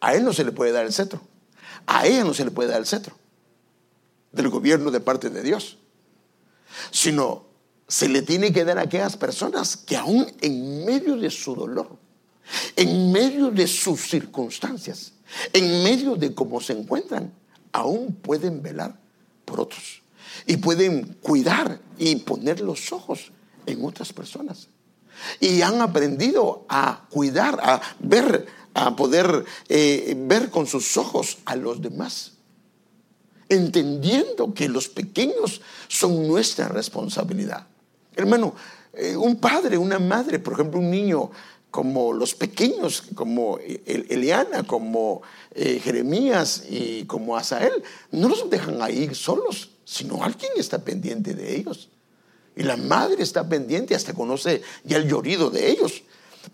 [0.00, 1.20] A él no se le puede dar el cetro,
[1.86, 3.16] a ella no se le puede dar el cetro
[4.32, 5.78] del gobierno de parte de Dios,
[6.90, 7.46] sino
[7.88, 11.96] se le tiene que dar a aquellas personas que aún en medio de su dolor,
[12.74, 15.12] en medio de sus circunstancias,
[15.52, 17.32] en medio de cómo se encuentran,
[17.72, 18.98] aún pueden velar
[19.44, 20.02] por otros
[20.46, 23.32] y pueden cuidar y poner los ojos
[23.66, 24.68] en otras personas.
[25.40, 31.56] Y han aprendido a cuidar, a ver, a poder eh, ver con sus ojos a
[31.56, 32.32] los demás,
[33.48, 37.66] entendiendo que los pequeños son nuestra responsabilidad.
[38.14, 38.54] Hermano,
[38.92, 41.30] eh, un padre, una madre, por ejemplo, un niño
[41.76, 45.20] como los pequeños, como Eliana, como
[45.54, 51.54] eh, Jeremías y como Asael, no los dejan ahí solos, sino alguien está pendiente de
[51.54, 51.90] ellos.
[52.56, 56.02] Y la madre está pendiente, hasta conoce ya el llorido de ellos.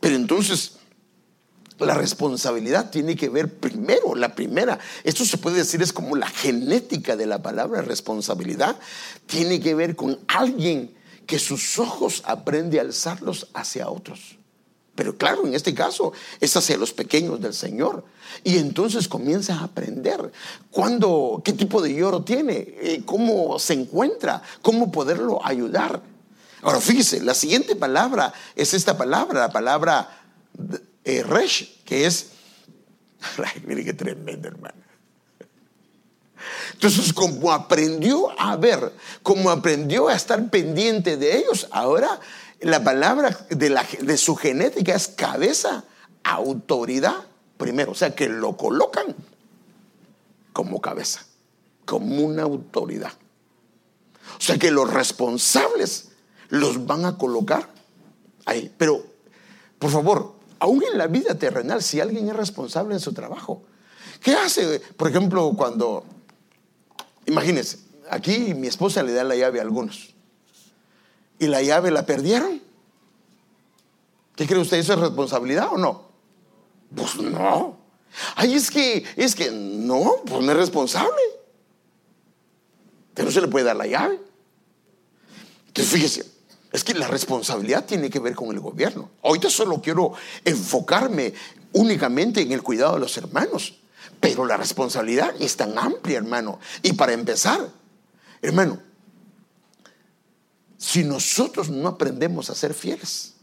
[0.00, 0.72] Pero entonces,
[1.78, 6.26] la responsabilidad tiene que ver primero, la primera, esto se puede decir es como la
[6.26, 8.76] genética de la palabra responsabilidad,
[9.26, 10.92] tiene que ver con alguien
[11.28, 14.41] que sus ojos aprende a alzarlos hacia otros.
[14.94, 18.05] Pero claro, en este caso es hacia los pequeños del Señor.
[18.44, 20.33] Y entonces comienza a aprender
[20.70, 26.02] cuándo, qué tipo de lloro tiene, eh, cómo se encuentra, cómo poderlo ayudar.
[26.62, 30.22] Ahora fíjese, la siguiente palabra es esta palabra, la palabra
[31.05, 32.28] eh, resh, que es,
[33.66, 34.83] mire qué tremendo hermano.
[36.72, 42.20] Entonces, como aprendió a ver, como aprendió a estar pendiente de ellos, ahora
[42.62, 45.85] la palabra de, su genética es cabeza,
[46.22, 47.16] autoridad,
[47.57, 47.92] primero.
[47.92, 49.14] O sea, que lo colocan
[50.53, 51.25] como cabeza,
[51.85, 53.12] como una autoridad.
[54.38, 56.11] O sea, que los responsables
[56.48, 57.68] los van a colocar
[58.44, 58.72] ahí.
[58.79, 59.05] Pero,
[59.79, 63.62] por favor, aún en la vida terrenal, si alguien es responsable en su trabajo,
[64.22, 64.81] ¿qué hace?
[64.96, 66.05] Por ejemplo, cuando,
[67.27, 67.79] imagínense,
[68.11, 70.12] aquí mi esposa le da la llave a algunos
[71.42, 72.62] y la llave la perdieron.
[74.37, 74.76] ¿Qué cree usted?
[74.76, 76.02] ¿Eso es responsabilidad o no?
[76.94, 77.76] Pues no.
[78.37, 81.20] Ay, es que, es que no, pues no es responsable.
[83.12, 84.20] Pero no se le puede dar la llave.
[85.66, 86.26] Entonces, fíjese,
[86.70, 89.11] es que la responsabilidad tiene que ver con el gobierno.
[89.24, 90.12] Ahorita solo quiero
[90.44, 91.35] enfocarme
[91.72, 93.81] únicamente en el cuidado de los hermanos.
[94.20, 96.61] Pero la responsabilidad es tan amplia, hermano.
[96.83, 97.68] Y para empezar,
[98.40, 98.91] hermano,
[100.82, 103.34] si nosotros no aprendemos a ser fieles,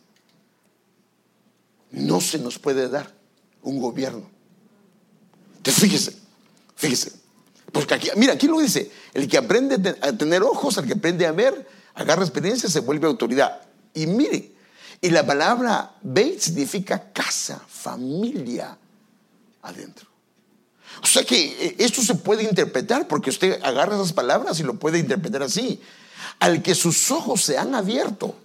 [1.90, 3.16] no se nos puede dar
[3.62, 4.30] un gobierno.
[5.56, 6.18] Entonces, fíjese,
[6.76, 7.14] fíjese.
[7.72, 11.26] Porque aquí, mira, aquí lo dice, el que aprende a tener ojos, el que aprende
[11.26, 13.62] a ver, agarra experiencia, se vuelve autoridad.
[13.94, 14.52] Y mire,
[15.00, 18.78] y la palabra Beit significa casa, familia
[19.62, 20.10] adentro.
[21.02, 24.74] O sea que eh, esto se puede interpretar porque usted agarra esas palabras y lo
[24.74, 25.80] puede interpretar así.
[26.40, 28.36] Al que sus ojos se han abierto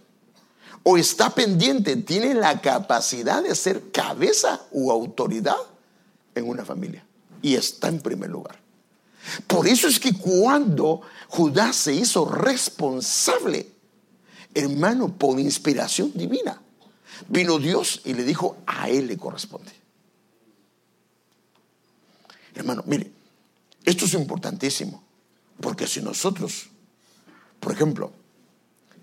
[0.83, 5.57] o está pendiente, tiene la capacidad de ser cabeza u autoridad
[6.35, 7.05] en una familia.
[7.41, 8.59] Y está en primer lugar.
[9.47, 13.71] Por eso es que cuando Judá se hizo responsable,
[14.55, 16.61] hermano, por inspiración divina,
[17.29, 19.73] vino Dios y le dijo, a él le corresponde.
[22.55, 23.11] Hermano, mire,
[23.85, 25.03] esto es importantísimo,
[25.61, 26.69] porque si nosotros,
[27.65, 28.13] por ejemplo,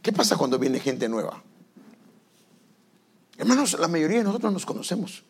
[0.03, 1.41] ¿qué pasa cuando viene gente nueva?
[3.39, 5.23] Hermanos, la mayoría de nosotros nos conocemos.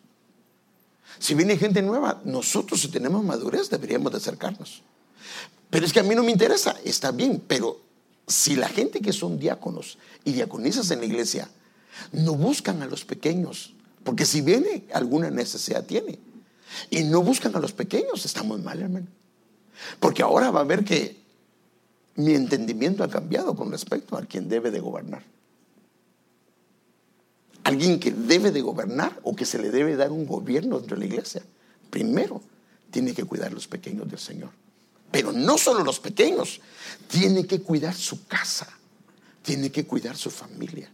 [1.18, 4.82] Si viene gente nueva, nosotros si tenemos madurez deberíamos de acercarnos.
[5.70, 7.80] Pero es que a mí no me interesa, está bien, pero
[8.26, 11.48] si la gente que son diáconos y diaconisas en la iglesia
[12.12, 13.72] no buscan a los pequeños,
[14.04, 16.18] porque si viene alguna necesidad tiene,
[16.90, 19.06] y no buscan a los pequeños, estamos mal, hermano.
[20.00, 21.21] Porque ahora va a ver que
[22.16, 25.22] mi entendimiento ha cambiado con respecto a quien debe de gobernar.
[27.64, 31.00] Alguien que debe de gobernar o que se le debe dar un gobierno dentro de
[31.00, 31.42] la iglesia,
[31.90, 32.42] primero
[32.90, 34.50] tiene que cuidar los pequeños del Señor.
[35.10, 36.60] Pero no solo los pequeños,
[37.08, 38.68] tiene que cuidar su casa,
[39.42, 40.90] tiene que cuidar su familia.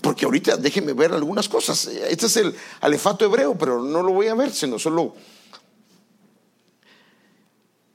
[0.00, 1.86] Porque ahorita déjenme ver algunas cosas.
[1.86, 5.14] Este es el alefato hebreo, pero no lo voy a ver, sino solo...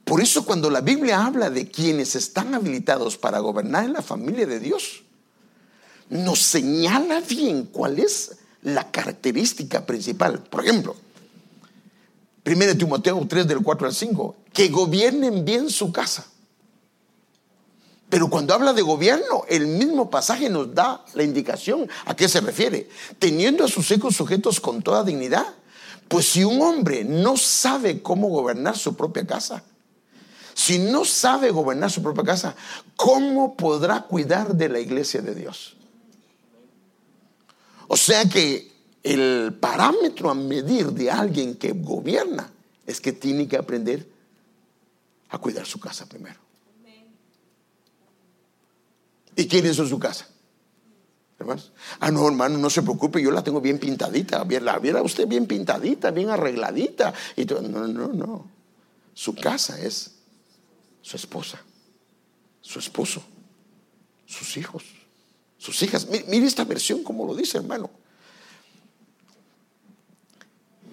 [0.04, 4.46] Por eso cuando la Biblia habla de quienes están habilitados para gobernar en la familia
[4.46, 5.02] de Dios,
[6.10, 10.42] nos señala bien cuál es la característica principal.
[10.42, 10.96] Por ejemplo,
[12.44, 16.26] 1 Timoteo 3 del 4 al 5, que gobiernen bien su casa.
[18.12, 22.42] Pero cuando habla de gobierno, el mismo pasaje nos da la indicación a qué se
[22.42, 22.90] refiere.
[23.18, 25.46] Teniendo a sus hijos sujetos con toda dignidad.
[26.08, 29.64] Pues si un hombre no sabe cómo gobernar su propia casa,
[30.54, 32.54] si no sabe gobernar su propia casa,
[32.96, 35.76] ¿cómo podrá cuidar de la iglesia de Dios?
[37.88, 38.70] O sea que
[39.02, 42.50] el parámetro a medir de alguien que gobierna
[42.86, 44.08] es que tiene que aprender
[45.30, 46.40] a cuidar su casa primero.
[49.34, 50.28] ¿Y quién hizo su casa?
[51.38, 51.72] Hermanos.
[51.98, 54.44] Ah, no, hermano, no se preocupe, yo la tengo bien pintadita.
[54.44, 57.12] La viera usted bien pintadita, bien arregladita.
[57.36, 57.44] Y.
[57.46, 58.50] No, no, no.
[59.14, 60.11] Su casa es
[61.02, 61.60] su esposa,
[62.60, 63.22] su esposo,
[64.26, 64.84] sus hijos,
[65.58, 66.06] sus hijas.
[66.06, 67.90] Mire, esta versión como lo dice, hermano.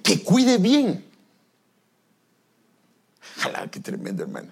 [0.03, 1.05] Que cuide bien.
[3.37, 4.51] Ojalá, qué tremendo, hermano.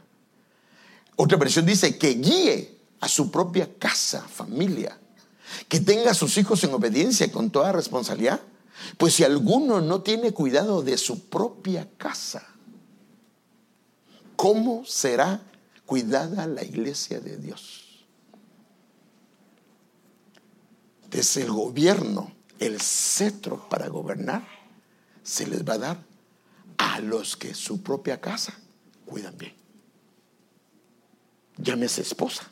[1.15, 4.97] Otra versión dice que guíe a su propia casa, familia,
[5.67, 8.39] que tenga a sus hijos en obediencia con toda responsabilidad.
[8.97, 12.47] Pues si alguno no tiene cuidado de su propia casa,
[14.37, 15.41] ¿cómo será
[15.85, 18.05] cuidada la iglesia de Dios?
[21.09, 24.47] Desde el gobierno, el cetro para gobernar,
[25.23, 26.03] se les va a dar
[26.77, 28.57] a los que su propia casa
[29.05, 29.53] cuidan bien.
[31.57, 32.49] Llámese esposa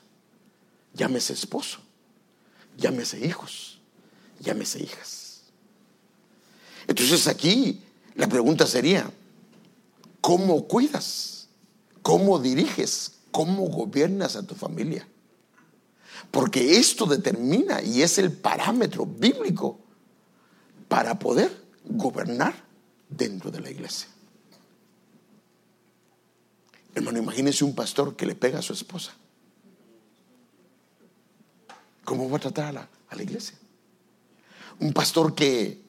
[0.95, 1.80] Llámese esposo,
[2.78, 3.80] llámese hijos,
[4.39, 5.41] llámese hijas.
[6.88, 7.82] Entonces aquí
[8.15, 9.12] la pregunta sería,
[10.21, 11.35] ¿cómo cuidas?
[12.06, 13.13] ¿Cómo diriges?
[13.32, 15.08] ¿Cómo gobiernas a tu familia?
[16.30, 19.80] Porque esto determina y es el parámetro bíblico
[20.88, 21.52] para poder
[21.84, 22.54] gobernar
[23.10, 24.08] dentro de la iglesia.
[26.94, 29.15] Hermano, imagínese un pastor que le pega a su esposa.
[32.04, 33.58] ¿Cómo va a tratar a la, iglesia?
[34.80, 35.82] Un pastor que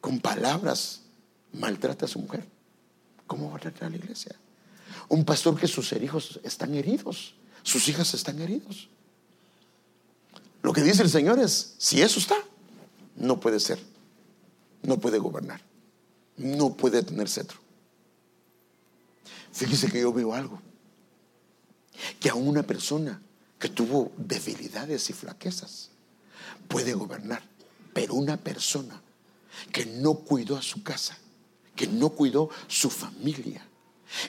[0.00, 1.02] con palabras
[1.52, 2.58] maltrata a su mujer.
[3.30, 4.34] ¿Cómo va a tratar a la iglesia?
[5.08, 8.88] Un pastor que sus hijos están heridos, sus hijas están heridos.
[10.62, 12.34] Lo que dice el Señor es, si eso está,
[13.14, 13.78] no puede ser,
[14.82, 15.60] no puede gobernar,
[16.38, 17.60] no puede tener cetro.
[19.52, 20.60] Fíjese que yo veo algo
[22.18, 23.22] que a una persona
[23.60, 25.90] que tuvo debilidades y flaquezas
[26.66, 27.44] puede gobernar,
[27.94, 29.00] pero una persona
[29.70, 31.16] que no cuidó a su casa,
[31.80, 33.66] que no cuidó su familia,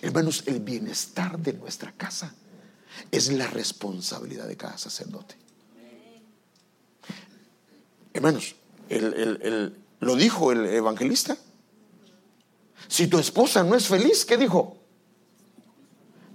[0.01, 2.33] hermanos, el bienestar de nuestra casa
[3.11, 5.35] es la responsabilidad de cada sacerdote.
[8.13, 8.55] Hermanos,
[9.99, 11.37] lo dijo el evangelista.
[12.87, 14.77] Si tu esposa no es feliz, ¿qué dijo?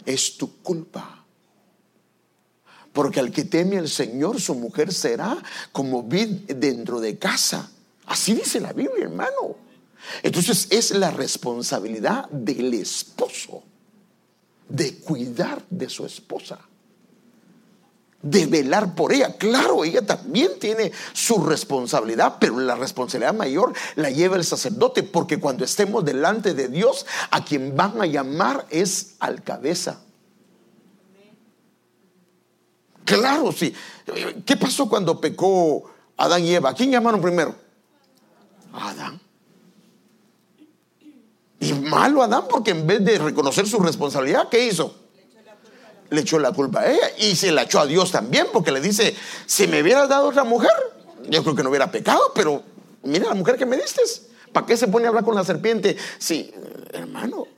[0.05, 1.25] Es tu culpa.
[2.93, 5.43] Porque al que teme al Señor, su mujer será
[5.73, 7.71] como vid dentro de casa.
[8.05, 9.66] Así dice la Biblia, hermano.
[10.23, 13.63] Entonces es la responsabilidad del esposo
[14.69, 16.59] de cuidar de su esposa,
[18.23, 19.37] de velar por ella.
[19.37, 25.39] Claro, ella también tiene su responsabilidad, pero la responsabilidad mayor la lleva el sacerdote, porque
[25.39, 30.01] cuando estemos delante de Dios, a quien van a llamar es al cabeza.
[33.05, 33.73] Claro, sí.
[34.45, 36.71] ¿Qué pasó cuando pecó Adán y Eva?
[36.71, 37.55] ¿A quién llamaron primero?
[38.73, 39.21] Adán.
[41.67, 44.95] Y malo Adán porque en vez de reconocer su responsabilidad, ¿qué hizo?
[46.11, 48.81] Le echó la culpa a ella y se la echó a Dios también porque le
[48.81, 50.71] dice, si me hubieras dado otra mujer,
[51.29, 52.62] yo creo que no hubiera pecado, pero
[53.03, 54.01] mira la mujer que me diste.
[54.53, 55.97] ¿Para qué se pone a hablar con la serpiente?
[56.19, 56.55] Sí,
[56.93, 57.49] hermano,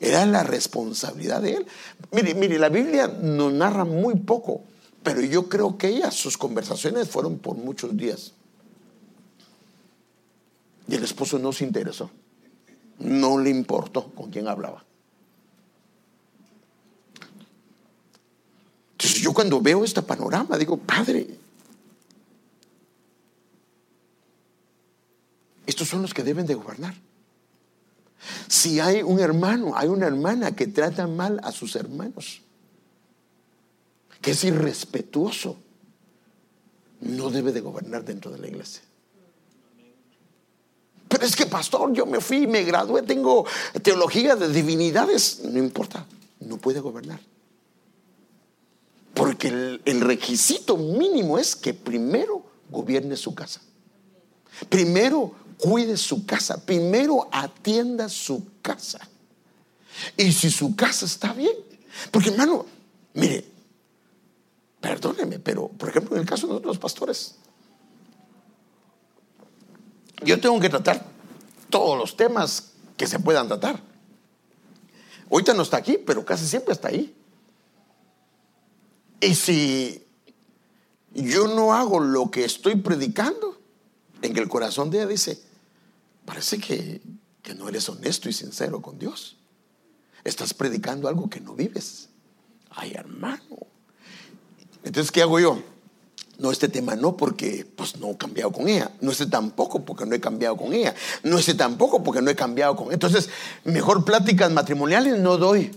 [0.00, 1.66] era la responsabilidad de él.
[2.10, 4.62] Mire, mire, la Biblia nos narra muy poco,
[5.04, 8.32] pero yo creo que ella, sus conversaciones fueron por muchos días.
[10.88, 12.10] Y el esposo no se interesó
[12.98, 14.84] no le importó con quién hablaba.
[18.92, 21.38] Entonces yo cuando veo este panorama digo, Padre,
[25.66, 26.94] estos son los que deben de gobernar.
[28.48, 32.40] Si hay un hermano, hay una hermana que trata mal a sus hermanos,
[34.20, 35.58] que es irrespetuoso,
[37.00, 38.82] no debe de gobernar dentro de la iglesia.
[41.14, 43.46] Pero es que, pastor, yo me fui, me gradué, tengo
[43.82, 45.42] teología de divinidades.
[45.44, 46.04] No importa,
[46.40, 47.20] no puede gobernar.
[49.14, 53.60] Porque el, requisito mínimo es que primero gobierne su casa.
[54.68, 56.66] Primero cuide su casa.
[56.66, 58.98] Primero atienda su casa.
[60.16, 61.54] Y si su casa está bien.
[62.10, 62.66] Porque hermano,
[63.12, 63.44] mire,
[64.80, 67.36] perdóneme, pero por ejemplo en el caso de nosotros los pastores,
[70.24, 71.04] yo tengo que tratar
[71.70, 73.80] todos los temas que se puedan tratar.
[75.30, 77.14] Ahorita no está aquí, pero casi siempre está ahí.
[79.20, 80.06] Y si
[81.12, 83.58] yo no hago lo que estoy predicando,
[84.22, 85.42] en el corazón de ella dice,
[86.24, 87.02] parece que,
[87.42, 89.36] que no eres honesto y sincero con Dios.
[90.24, 92.08] Estás predicando algo que no vives.
[92.70, 93.58] Ay, hermano.
[94.82, 95.62] Entonces, ¿qué hago yo?
[96.38, 98.90] No, este tema no, porque pues no he cambiado con ella.
[99.00, 100.94] No este tampoco, porque no he cambiado con ella.
[101.22, 102.94] No este tampoco, porque no he cambiado con ella.
[102.94, 103.28] Entonces,
[103.64, 105.70] mejor pláticas matrimoniales no doy.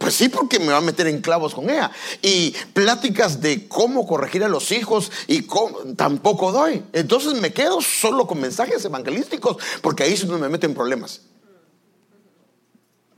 [0.00, 1.90] Pues sí, porque me va a meter en clavos con ella.
[2.22, 6.82] Y pláticas de cómo corregir a los hijos y cómo, tampoco doy.
[6.94, 11.20] Entonces me quedo solo con mensajes evangelísticos, porque ahí sí me meten problemas.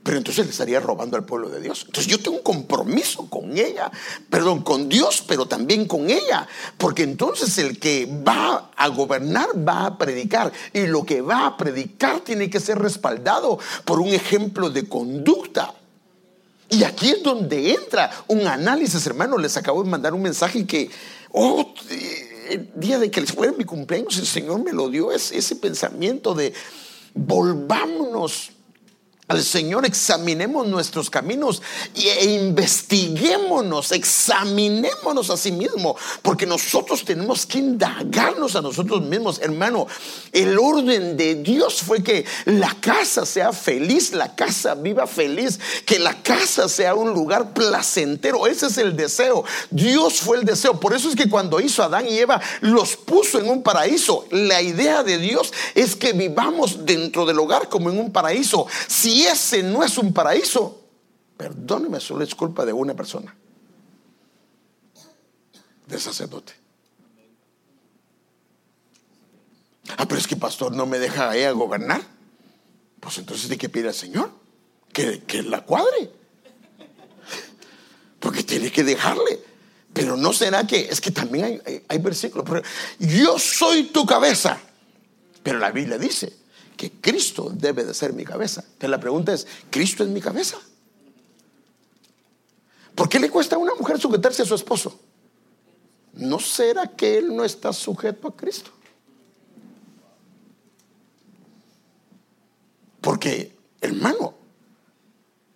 [0.03, 1.83] Pero entonces le estaría robando al pueblo de Dios.
[1.85, 3.89] Entonces yo tengo un compromiso con ella,
[4.29, 6.45] perdón, con Dios, pero también con ella.
[6.77, 10.51] Porque entonces el que va a gobernar va a predicar.
[10.73, 15.73] Y lo que va a predicar tiene que ser respaldado por un ejemplo de conducta.
[16.69, 19.37] Y aquí es donde entra un análisis, hermano.
[19.37, 20.89] Les acabo de mandar un mensaje que,
[21.31, 21.73] oh,
[22.49, 25.55] el día de que les fue mi cumpleaños, el Señor me lo dio, ese, ese
[25.55, 26.51] pensamiento de
[27.13, 28.52] volvámonos
[29.29, 31.61] al Señor, examinemos nuestros caminos
[31.95, 39.87] e investiguémonos, examinémonos a sí mismos, porque nosotros tenemos que indagarnos a nosotros mismos, hermano.
[40.33, 45.99] El orden de Dios fue que la casa sea feliz, la casa viva feliz, que
[45.99, 48.45] la casa sea un lugar placentero.
[48.45, 49.45] Ese es el deseo.
[49.71, 50.81] Dios fue el deseo.
[50.81, 54.25] Por eso es que cuando hizo Adán y Eva, los puso en un paraíso.
[54.31, 58.67] La idea de Dios es que vivamos dentro del hogar como en un paraíso.
[58.87, 60.87] Si si ese no es un paraíso,
[61.37, 63.35] perdóneme, solo es culpa de una persona,
[65.85, 66.53] del sacerdote.
[69.97, 72.01] Ah, pero es que pastor no me deja a gobernar.
[72.99, 74.31] Pues entonces de qué pide al Señor?
[74.91, 76.09] Que, que la cuadre.
[78.19, 79.43] Porque tiene que dejarle.
[79.93, 82.63] Pero no será que, es que también hay, hay versículos.
[82.97, 84.57] Yo soy tu cabeza.
[85.43, 86.33] Pero la Biblia dice,
[86.89, 88.61] que Cristo debe de ser mi cabeza.
[88.61, 90.57] Entonces la pregunta es, ¿Cristo es mi cabeza?
[92.95, 94.99] ¿Por qué le cuesta a una mujer sujetarse a su esposo?
[96.13, 98.71] ¿No será que él no está sujeto a Cristo?
[103.01, 104.33] Porque, hermano,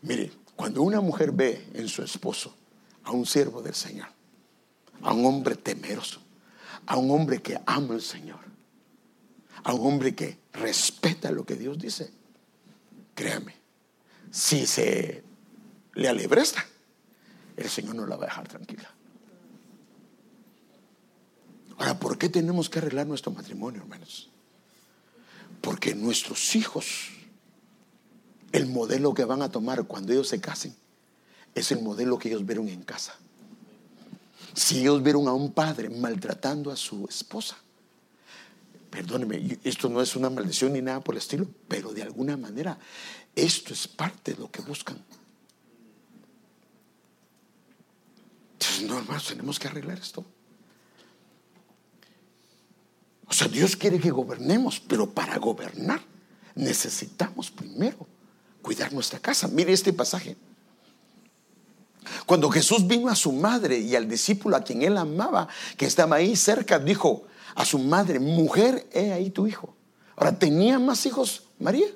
[0.01, 2.51] mire, Cuando una mujer ve en su esposo
[3.03, 4.07] a un siervo del Señor,
[5.03, 6.19] a un hombre temeroso,
[6.88, 8.39] a un hombre que ama al Señor,
[9.68, 12.09] a un hombre que respeta lo que Dios dice,
[13.13, 13.53] créame,
[14.32, 15.26] si se
[15.93, 16.65] le alebresta,
[17.57, 18.89] el Señor no la va a dejar tranquila.
[21.80, 24.30] Ahora, ¿por qué tenemos que arreglar nuestro matrimonio, hermanos?
[25.59, 27.09] Porque nuestros hijos,
[28.53, 30.74] el modelo que van a tomar cuando ellos se casen,
[31.55, 33.15] es el modelo que ellos vieron en casa.
[34.53, 37.57] Si ellos vieron a un padre maltratando a su esposa,
[38.90, 42.78] perdóneme, esto no es una maldición ni nada por el estilo, pero de alguna manera
[43.36, 44.98] esto es parte de lo que buscan.
[48.54, 50.26] Entonces, no, hermanos, tenemos que arreglar esto.
[53.28, 56.02] O sea, Dios quiere que gobernemos, pero para gobernar
[56.56, 58.08] necesitamos primero
[58.62, 59.48] cuidar nuestra casa.
[59.48, 60.36] Mire este pasaje.
[62.26, 66.16] Cuando Jesús vino a su madre y al discípulo a quien él amaba, que estaba
[66.16, 67.28] ahí cerca, dijo
[67.58, 69.76] a su madre, mujer, he ahí tu hijo.
[70.16, 71.88] Ahora, ¿tenía más hijos María?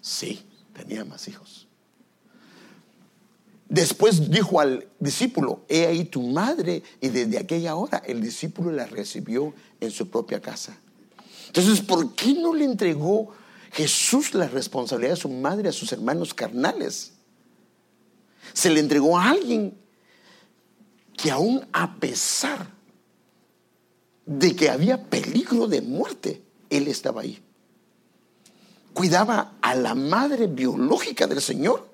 [0.00, 1.66] Sí, tenía más hijos.
[3.68, 8.86] Después dijo al discípulo, he ahí tu madre, y desde aquella hora el discípulo la
[8.86, 10.78] recibió en su propia casa.
[11.48, 13.32] Entonces, ¿por qué no le entregó
[13.72, 17.14] Jesús la responsabilidad de su madre a sus hermanos carnales?
[18.52, 19.76] Se le entregó a alguien
[21.16, 22.79] que aún a pesar
[24.30, 27.42] de que había peligro de muerte, él estaba ahí.
[28.94, 31.88] Cuidaba a la madre biológica del Señor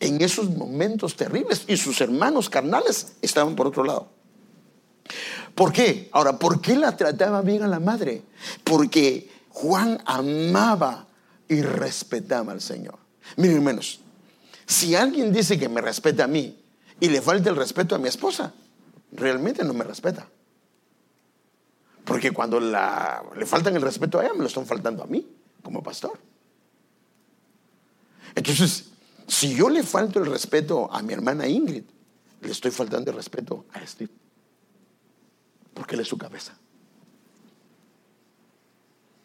[0.00, 4.08] en esos momentos terribles y sus hermanos carnales estaban por otro lado.
[5.54, 6.08] ¿Por qué?
[6.10, 8.24] Ahora, ¿por qué la trataba bien a la madre?
[8.64, 11.06] Porque Juan amaba
[11.48, 12.98] y respetaba al Señor.
[13.36, 14.00] Miren, hermanos,
[14.66, 16.58] si alguien dice que me respeta a mí
[16.98, 18.52] y le falta el respeto a mi esposa,
[19.12, 20.26] realmente no me respeta.
[22.06, 25.26] Porque cuando le faltan el respeto a ella, me lo están faltando a mí
[25.60, 26.16] como pastor.
[28.32, 28.90] Entonces,
[29.26, 31.82] si yo le falto el respeto a mi hermana Ingrid,
[32.42, 34.12] le estoy faltando el respeto a Steve.
[35.74, 36.56] Porque él es su cabeza.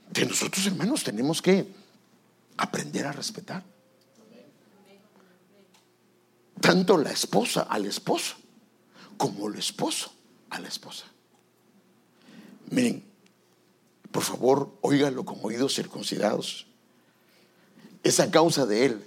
[0.09, 1.67] De nosotros, hermanos, tenemos que
[2.57, 3.63] aprender a respetar.
[6.59, 8.37] Tanto la esposa al esposo,
[9.17, 10.11] como el esposo
[10.49, 11.10] a la esposa.
[12.71, 13.03] Miren,
[14.11, 16.65] por favor, óiganlo con oídos circuncidados.
[18.03, 19.05] Esa causa de él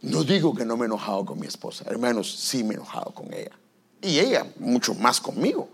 [0.00, 3.12] no digo que no me he enojado con mi esposa, hermanos, sí me he enojado
[3.12, 3.52] con ella.
[4.00, 5.68] Y ella mucho más conmigo.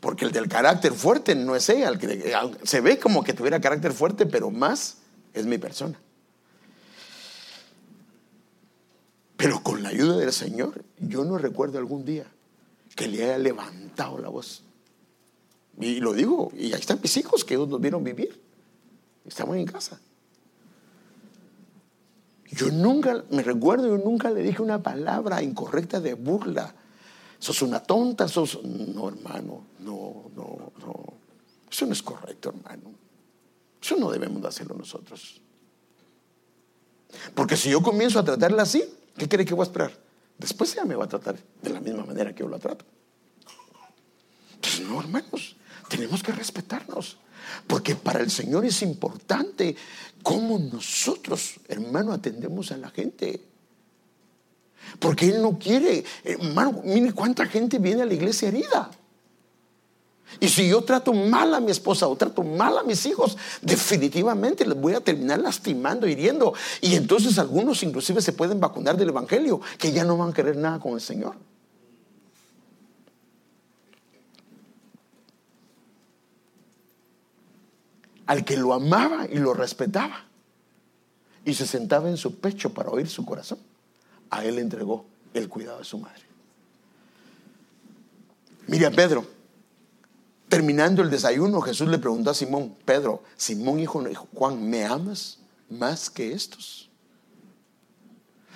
[0.00, 2.32] Porque el del carácter fuerte no es ella, el que
[2.62, 4.98] se ve como que tuviera carácter fuerte, pero más
[5.32, 5.98] es mi persona.
[9.36, 12.26] Pero con la ayuda del Señor, yo no recuerdo algún día
[12.94, 14.62] que le haya levantado la voz.
[15.80, 18.40] Y lo digo, y ahí están mis hijos que ellos nos vieron vivir.
[19.24, 20.00] Estamos en casa.
[22.50, 26.74] Yo nunca, me recuerdo, yo nunca le dije una palabra incorrecta de burla.
[27.38, 28.62] Sos una tonta, sos...
[28.62, 31.14] No, hermano, no, no, no.
[31.70, 32.92] Eso no es correcto, hermano.
[33.82, 35.40] Eso no debemos de hacerlo nosotros.
[37.34, 38.84] Porque si yo comienzo a tratarla así,
[39.16, 40.03] ¿qué cree que voy a esperar?
[40.44, 42.84] Después ella me va a tratar de la misma manera que yo la trato.
[44.56, 45.56] Entonces, no, hermanos,
[45.88, 47.16] tenemos que respetarnos.
[47.66, 49.74] Porque para el Señor es importante
[50.22, 53.42] cómo nosotros, hermano, atendemos a la gente.
[54.98, 58.90] Porque Él no quiere, hermano, mire cuánta gente viene a la iglesia herida.
[60.40, 64.66] Y si yo trato mal a mi esposa o trato mal a mis hijos, definitivamente
[64.66, 66.54] les voy a terminar lastimando, hiriendo.
[66.80, 70.56] Y entonces algunos inclusive se pueden vacunar del Evangelio, que ya no van a querer
[70.56, 71.34] nada con el Señor.
[78.26, 80.24] al que lo amaba y lo respetaba
[81.44, 83.58] y se sentaba en su pecho para oír su corazón,
[84.30, 85.04] a él le entregó
[85.34, 86.22] el cuidado de su madre.
[88.66, 89.26] Mire Pedro,
[90.54, 95.40] terminando el desayuno, Jesús le preguntó a Simón, Pedro, Simón hijo de Juan, ¿me amas
[95.68, 96.88] más que estos?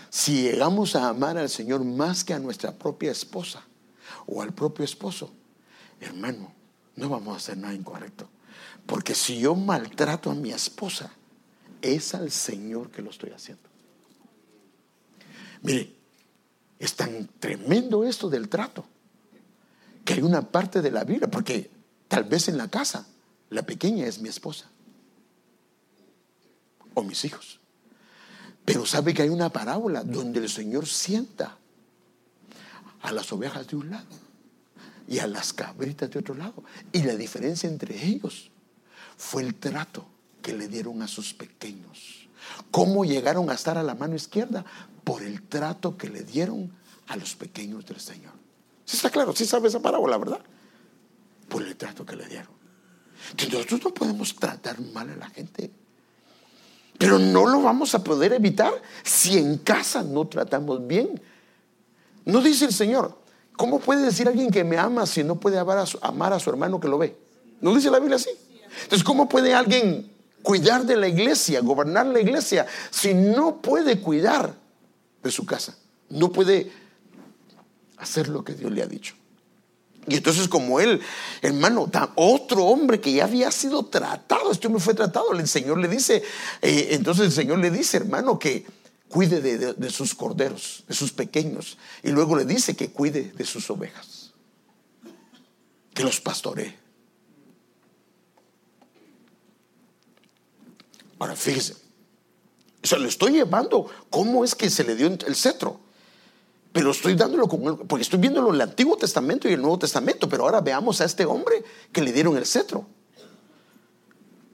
[0.09, 3.65] Si llegamos a amar al Señor más que a nuestra propia esposa
[4.29, 5.33] o al propio esposo,
[6.01, 6.53] hermano,
[6.95, 8.29] no vamos a hacer nada incorrecto.
[8.87, 11.11] Porque si yo maltrato a mi esposa,
[11.83, 13.69] es al Señor que lo estoy haciendo.
[15.63, 15.97] Mire,
[16.79, 18.85] es tan tremendo esto del trato,
[20.05, 21.77] que hay una parte de la Biblia, porque
[22.09, 23.07] tal vez en la casa
[23.51, 24.67] la pequeña es mi esposa
[26.95, 27.61] o mis hijos.
[28.65, 31.57] Pero sabe que hay una parábola donde el Señor sienta
[33.01, 34.07] a las ovejas de un lado
[35.07, 36.63] y a las cabritas de otro lado.
[36.93, 38.51] Y la diferencia entre ellos
[39.17, 40.07] fue el trato
[40.43, 42.29] que le dieron a sus pequeños.
[42.71, 44.65] ¿Cómo llegaron a estar a la mano izquierda?
[45.05, 46.71] Por el trato que le dieron
[47.07, 48.33] a los pequeños del Señor.
[48.85, 49.35] ¿Sí está claro?
[49.35, 50.41] ¿Sí sabe esa parábola, verdad?
[51.49, 52.59] Por el trato que le dieron.
[53.31, 55.71] Entonces nosotros no podemos tratar mal a la gente.
[56.99, 58.73] Pero no lo vamos a poder evitar
[59.05, 61.21] si en casa no tratamos bien.
[62.25, 63.17] No dice el Señor,
[63.57, 66.41] ¿cómo puede decir alguien que me ama si no puede amar a su, amar a
[66.41, 67.17] su hermano que lo ve?
[67.61, 68.31] ¿No dice la Biblia así?
[68.83, 74.55] Entonces, ¿cómo puede alguien cuidar de la iglesia, gobernar la iglesia, si no puede cuidar
[75.23, 75.77] de su casa?
[76.11, 76.71] No puede
[77.97, 79.15] hacer lo que Dios le ha dicho.
[80.09, 81.01] Y entonces como él,
[81.43, 85.89] hermano, otro hombre que ya había sido tratado, este hombre fue tratado, el Señor le
[85.89, 86.23] dice,
[86.63, 88.67] eh, entonces el Señor le dice, hermano, que
[89.09, 93.69] cuide de, sus corderos, de sus pequeños, y luego le dice que cuide de sus
[93.71, 94.33] ovejas,
[95.95, 96.77] que los pastoree.
[101.19, 101.77] Ahora fíjese,
[102.83, 105.81] se lo estoy llevando, ¿cómo es que se le dio el cetro?
[106.79, 110.29] Pero estoy dándolo con porque estoy viéndolo en el Antiguo Testamento y el Nuevo Testamento,
[110.29, 112.87] pero ahora veamos a este hombre que le dieron el cetro.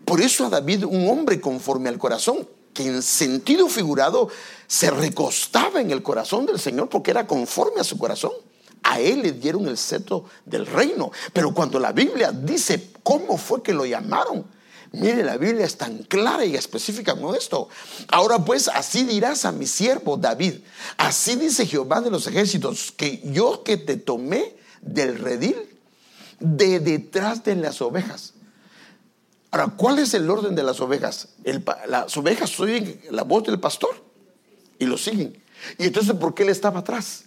[0.07, 4.31] Por eso a David, un hombre conforme al corazón, que en sentido figurado
[4.67, 8.33] se recostaba en el corazón del Señor porque era conforme a su corazón.
[8.85, 11.13] A él le dieron el cetro del reino.
[11.35, 14.47] Pero cuando la Biblia dice cómo fue que lo llamaron,
[14.95, 17.69] Mire, la Biblia es tan clara y específica como esto.
[18.09, 20.55] Ahora pues, así dirás a mi siervo David.
[20.97, 25.57] Así dice Jehová de los ejércitos, que yo que te tomé del redil
[26.39, 28.35] de detrás de las ovejas.
[29.51, 31.29] Ahora, ¿cuál es el orden de las ovejas?
[31.89, 34.01] las ovejas oyen la voz del pastor
[34.79, 35.43] y lo siguen.
[35.79, 37.25] Y entonces, ¿por qué él estaba atrás?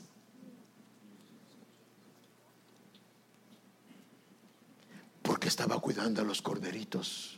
[5.21, 7.36] Porque estaba cuidando a los corderitos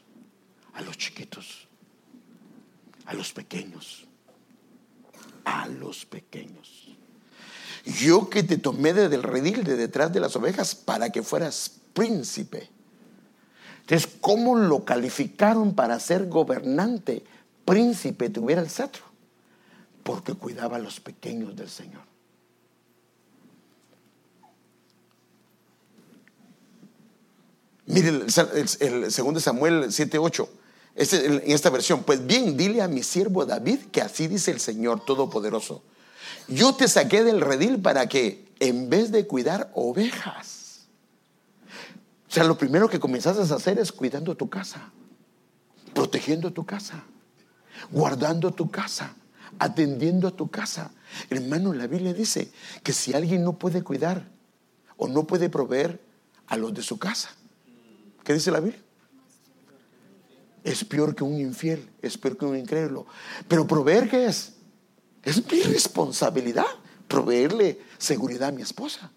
[0.79, 1.67] a los chiquitos,
[3.05, 4.07] a los pequeños,
[5.43, 6.95] a los pequeños.
[7.85, 11.69] Yo que te tomé desde el redil de detrás de las ovejas para que fueras
[11.93, 12.69] príncipe.
[13.81, 17.23] Entonces, ¿cómo lo calificaron para ser gobernante?
[17.65, 19.03] Príncipe, tuviera el cetro.
[20.03, 22.03] Porque cuidaba a los pequeños del Señor.
[27.85, 30.47] Mire el, segundo Samuel 7:8
[30.95, 35.05] en esta versión, pues bien, dile a mi siervo David que así dice el Señor
[35.05, 35.83] Todopoderoso.
[36.47, 40.87] Yo te saqué del redil para que en vez de cuidar ovejas,
[42.27, 44.91] o sea, lo primero que comenzaste a hacer es cuidando tu casa,
[45.93, 47.03] protegiendo tu casa,
[47.91, 49.15] guardando tu casa,
[49.57, 50.91] atendiendo a tu casa.
[51.29, 52.51] Hermano, la Biblia dice
[52.83, 54.27] que si alguien no puede cuidar
[54.97, 55.99] o no puede proveer
[56.47, 57.29] a los de su casa,
[58.23, 58.81] ¿qué dice la Biblia?
[60.63, 63.05] Es peor que un infiel, es peor que un incrédulo.
[63.47, 64.53] Pero proveer qué es?
[65.23, 66.65] Es mi responsabilidad
[67.07, 69.11] proveerle seguridad a mi esposa.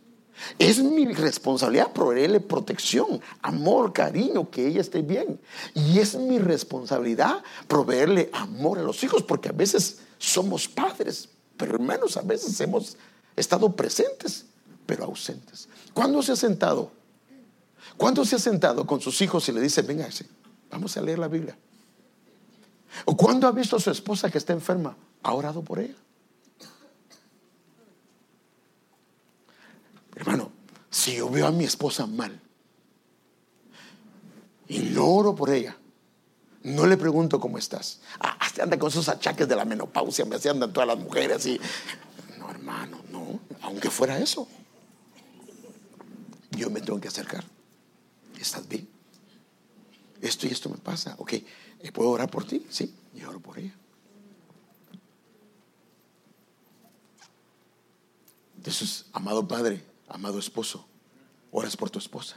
[0.58, 5.40] Es mi responsabilidad proveerle protección, amor, cariño, que ella esté bien.
[5.74, 11.74] Y es mi responsabilidad proveerle amor a los hijos, porque a veces somos padres, pero
[11.74, 12.96] hermanos, a veces hemos
[13.36, 14.46] estado presentes,
[14.86, 15.68] pero ausentes.
[15.92, 16.90] ¿Cuándo se ha sentado?
[17.96, 20.26] ¿Cuándo se ha sentado con sus hijos y le dice, véngase?
[20.72, 21.56] Vamos a leer la Biblia.
[23.04, 24.96] ¿O cuando ha visto a su esposa que está enferma?
[25.22, 25.94] ¿Ha orado por ella?
[30.16, 30.50] Hermano,
[30.90, 32.40] si yo veo a mi esposa mal
[34.68, 35.76] y no oro por ella,
[36.62, 38.00] no le pregunto cómo estás.
[38.20, 41.60] Ah, anda con esos achaques de la menopausia, me hacían todas las mujeres y
[42.38, 44.46] no, hermano, no, aunque fuera eso,
[46.50, 47.44] yo me tengo que acercar.
[48.38, 48.91] ¿Estás bien?
[50.22, 51.14] Esto y esto me pasa.
[51.18, 52.64] Ok, eh, ¿puedo orar por ti?
[52.70, 53.74] Sí, yo oro por ella.
[58.56, 60.86] Entonces, amado padre, amado esposo,
[61.50, 62.36] oras por tu esposa.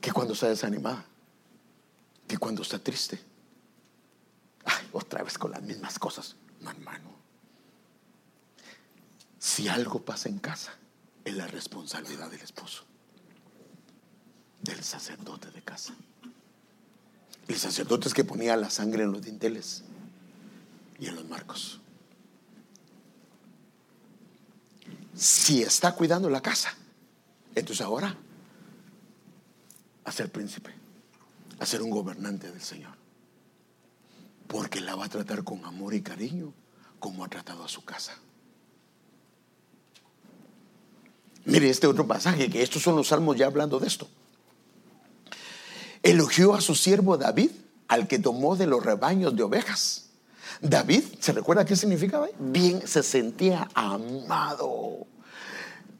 [0.00, 1.04] Que cuando está desanimada,
[2.26, 3.20] que cuando está triste,
[4.64, 6.36] ay, otra vez con las mismas cosas.
[6.60, 7.10] No, hermano.
[9.38, 10.72] Si algo pasa en casa,
[11.24, 12.87] es la responsabilidad del esposo
[14.78, 15.92] del sacerdote de casa.
[17.48, 19.82] El sacerdote es que ponía la sangre en los dinteles
[21.00, 21.80] y en los marcos.
[25.16, 26.76] Si está cuidando la casa,
[27.56, 28.16] entonces ahora
[30.04, 30.72] a ser príncipe,
[31.58, 32.92] a ser un gobernante del Señor.
[34.48, 36.52] va a tratar con amor y cariño
[37.00, 38.16] como ha tratado a su casa.
[41.46, 44.08] Mire este otro pasaje, que estos son los salmos ya hablando de esto.
[46.08, 47.50] Elogió a su siervo David,
[47.86, 50.06] al que tomó de los rebaños de ovejas.
[50.62, 52.28] David, ¿se recuerda qué significaba?
[52.38, 55.06] Bien, se sentía amado.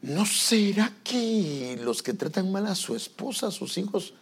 [0.01, 4.15] ¿No será que los que tratan mal a su esposa, a sus hijos,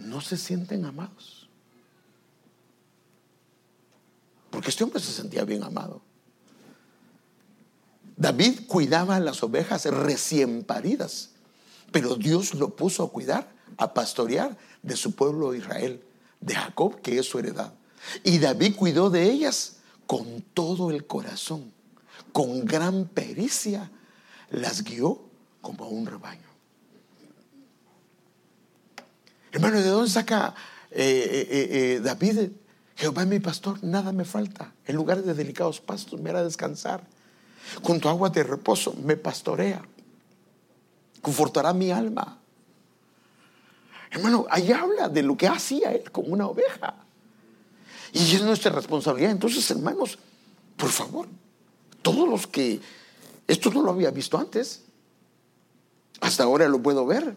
[0.00, 1.48] no se sienten amados?
[4.50, 6.02] Porque este hombre se sentía bien amado.
[8.16, 11.30] David cuidaba a las ovejas recién paridas,
[11.92, 16.02] pero Dios lo puso a cuidar, a pastorear de su pueblo Israel,
[16.40, 17.72] de Jacob, que es su heredad.
[18.24, 21.72] Y David cuidó de ellas con todo el corazón,
[22.32, 23.90] con gran pericia,
[24.50, 25.20] las guió
[25.60, 26.48] como a un rebaño.
[29.52, 30.54] Hermano, ¿de dónde saca
[30.90, 32.50] eh, eh, eh, David?
[32.96, 34.72] Jehová es mi pastor, nada me falta.
[34.86, 37.06] En lugares de delicados pastos me hará descansar
[37.82, 39.82] Junto a aguas de reposo me pastorea.
[41.22, 42.39] Confortará mi alma.
[44.10, 46.94] Hermano, ahí habla de lo que hacía él como una oveja.
[48.12, 49.30] Y es nuestra responsabilidad.
[49.30, 50.18] Entonces, hermanos,
[50.76, 51.28] por favor,
[52.02, 52.80] todos los que
[53.46, 54.82] esto no lo había visto antes,
[56.20, 57.36] hasta ahora lo puedo ver,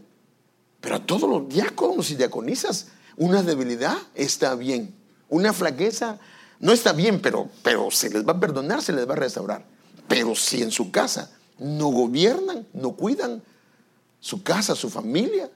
[0.81, 4.93] pero a todos los diáconos y diaconisas, una debilidad está bien,
[5.29, 6.19] una flaqueza
[6.59, 9.65] no está bien, pero, pero se les va a perdonar, se les va a restaurar.
[10.07, 13.43] Pero si en su casa no gobiernan, no cuidan
[14.19, 15.49] su casa, su familia,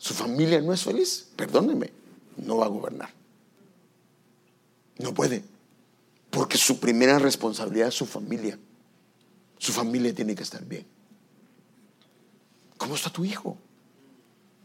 [0.00, 1.92] su familia no es feliz, perdónenme,
[2.38, 3.10] no va a gobernar.
[4.96, 5.44] No puede.
[6.30, 8.58] Porque su primera responsabilidad es su familia.
[9.58, 10.86] Su familia tiene que estar bien.
[12.78, 13.58] ¿Cómo está tu hijo?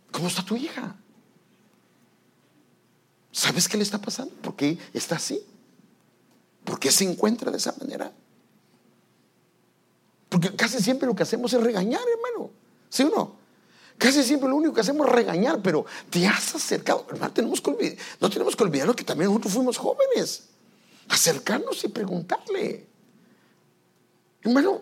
[0.09, 0.95] ¿Cómo está tu hija?
[3.33, 4.33] ¿Sabes qué le está pasando?
[4.35, 5.45] ¿Por qué está así?
[6.63, 8.09] ¿Por qué se encuentra de esa manera?
[10.29, 12.51] Porque casi siempre lo que hacemos es regañar, hermano.
[12.89, 13.44] ¿Sí o no?
[13.97, 17.05] Casi siempre lo único que hacemos es regañar, pero te has acercado.
[17.09, 20.43] Hermano, tenemos que no tenemos que olvidar que también nosotros fuimos jóvenes.
[21.07, 22.87] Acercarnos y preguntarle.
[24.41, 24.81] Hermano,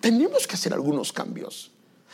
[0.00, 1.70] tenemos que hacer algunos cambios.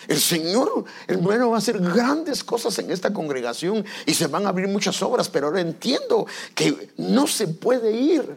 [0.09, 4.49] El Señor, hermano, va a hacer grandes cosas en esta congregación y se van a
[4.49, 8.37] abrir muchas obras, pero ahora entiendo que no se puede ir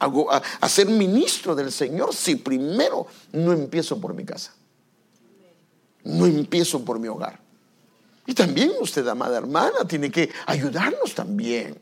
[0.00, 4.54] a, ser ministro del Señor si primero no empiezo por mi casa?
[6.04, 7.40] No empiezo por mi hogar.
[8.26, 11.76] Y también usted, amada hermana, tiene que ayudarnos también.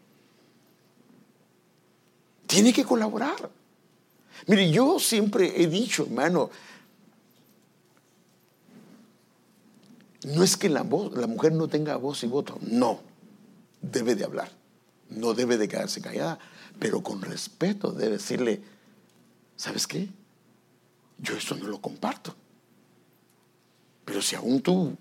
[2.46, 3.50] Tiene que colaborar.
[4.46, 6.50] Mire, yo siempre he dicho, hermano,
[10.24, 13.00] no es que la, mujer no tenga voz y voto, no,
[13.80, 14.50] debe de hablar,
[15.10, 16.38] no debe de quedarse callada,
[16.78, 18.62] pero con respeto de decirle,
[19.56, 20.08] ¿sabes qué?
[21.18, 22.34] Yo esto no lo comparto.
[24.08, 24.96] Pero si aún tú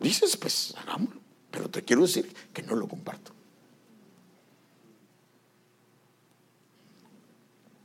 [0.00, 1.20] dices, pues hagámoslo.
[1.48, 3.30] Pero te quiero decir que no lo comparto.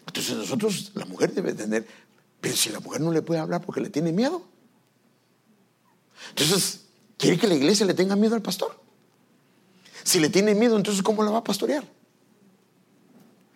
[0.08, 1.86] Entonces nosotros, la mujer debe tener,
[2.41, 4.41] pero si la mujer no le puede hablar porque le tiene miedo.
[6.30, 6.86] Entonces,
[7.18, 8.82] ¿quiere que la iglesia le tenga miedo al pastor?
[10.03, 11.84] Si le tiene miedo, entonces ¿cómo la va a pastorear?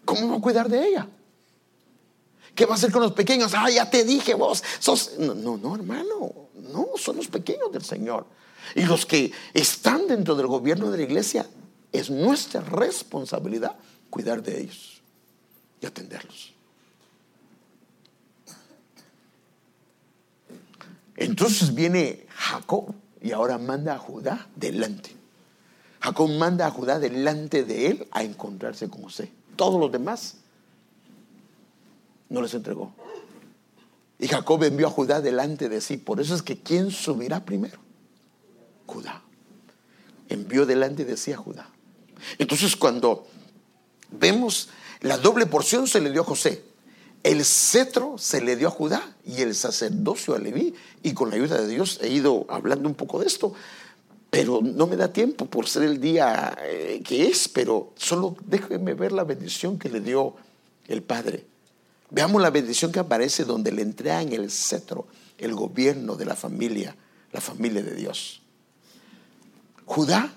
[0.05, 1.09] ¿Cómo va a cuidar de ella?
[2.53, 3.53] ¿Qué va a hacer con los pequeños?
[3.55, 5.13] Ah, ya te dije vos, sos...
[5.17, 8.25] No, no, no, hermano, no, son los pequeños del Señor.
[8.75, 11.47] Y los que están dentro del gobierno de la iglesia,
[11.91, 13.75] es nuestra responsabilidad
[14.09, 15.01] cuidar de ellos
[15.81, 16.53] y atenderlos.
[21.17, 25.15] Entonces viene Jacob y ahora manda a Judá delante.
[25.99, 30.37] Jacob manda a Judá delante de él a encontrarse con José todos los demás,
[32.29, 32.91] no les entregó.
[34.21, 35.97] Y Jacob envió a Judá delante de sí.
[35.97, 37.79] Por eso es que ¿quién subirá primero?
[38.85, 39.23] Judá.
[40.29, 41.69] Envió delante de sí a Judá.
[42.37, 43.25] Entonces cuando
[44.11, 44.69] vemos
[45.01, 46.63] la doble porción se le dio a José,
[47.23, 50.75] el cetro se le dio a Judá y el sacerdocio a Leví.
[51.01, 53.55] Y con la ayuda de Dios he ido hablando un poco de esto
[54.29, 58.93] pero no me da tiempo por ser el día eh, que es, pero solo déjeme
[58.93, 60.35] ver la bendición que le dio
[60.87, 61.50] el Padre.
[62.11, 65.07] Veamos la bendición que aparece donde le entregan el cetro,
[65.37, 66.95] el gobierno de la familia,
[67.31, 68.41] la familia de Dios.
[69.85, 70.33] Judá,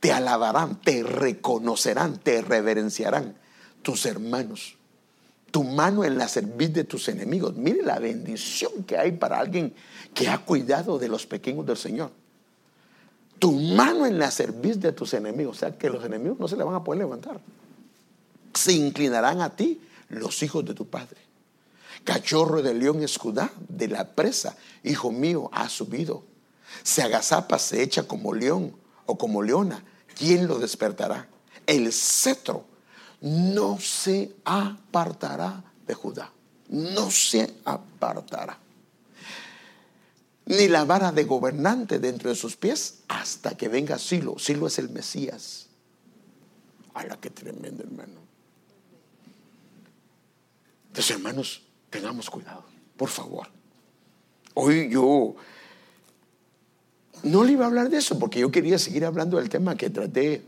[0.00, 3.34] te alabarán, te reconocerán, te reverenciarán
[3.82, 4.76] tus hermanos.
[5.50, 7.56] Tu mano en la cerviz de tus enemigos.
[7.56, 9.74] Mire la bendición que hay para alguien
[10.12, 12.10] que ha cuidado de los pequeños del Señor
[13.44, 15.58] tu mano en la cerviz de tus enemigos.
[15.58, 17.40] O sea, que los enemigos no se le van a poder levantar.
[18.54, 19.80] se inclinarán a ti
[20.20, 21.20] los hijos de tu padre.
[22.04, 26.24] Cachorro de león escudá de la presa, hijo mío, ha subido.
[26.82, 29.84] Se agazapa, se echa como león o como leona.
[30.16, 31.28] ¿Quién lo despertará?
[31.66, 32.66] El cetro
[33.20, 36.30] no se apartará de Judá.
[36.68, 38.58] No se apartará.
[40.46, 44.38] Ni la vara de gobernante dentro de sus pies hasta que venga Silo.
[44.38, 45.68] Silo es el Mesías.
[46.92, 48.23] ¡Hala, qué tremendo, hermano!
[50.94, 52.62] Entonces, hermanos, tengamos cuidado,
[52.96, 53.48] por favor.
[54.54, 55.34] Hoy yo
[57.24, 59.90] no le iba a hablar de eso porque yo quería seguir hablando del tema que
[59.90, 60.44] traté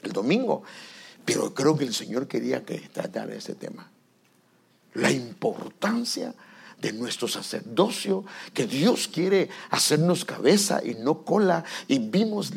[0.00, 0.64] el domingo,
[1.24, 3.88] pero creo que el Señor quería que tratara ese tema.
[4.94, 6.34] La importancia
[6.80, 12.50] de nuestro sacerdocio, que Dios quiere hacernos cabeza y no cola, y vimos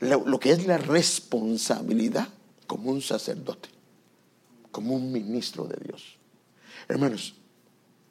[0.00, 2.28] lo que es la responsabilidad
[2.66, 3.68] como un sacerdote,
[4.70, 6.16] como un ministro de Dios.
[6.88, 7.34] Hermanos,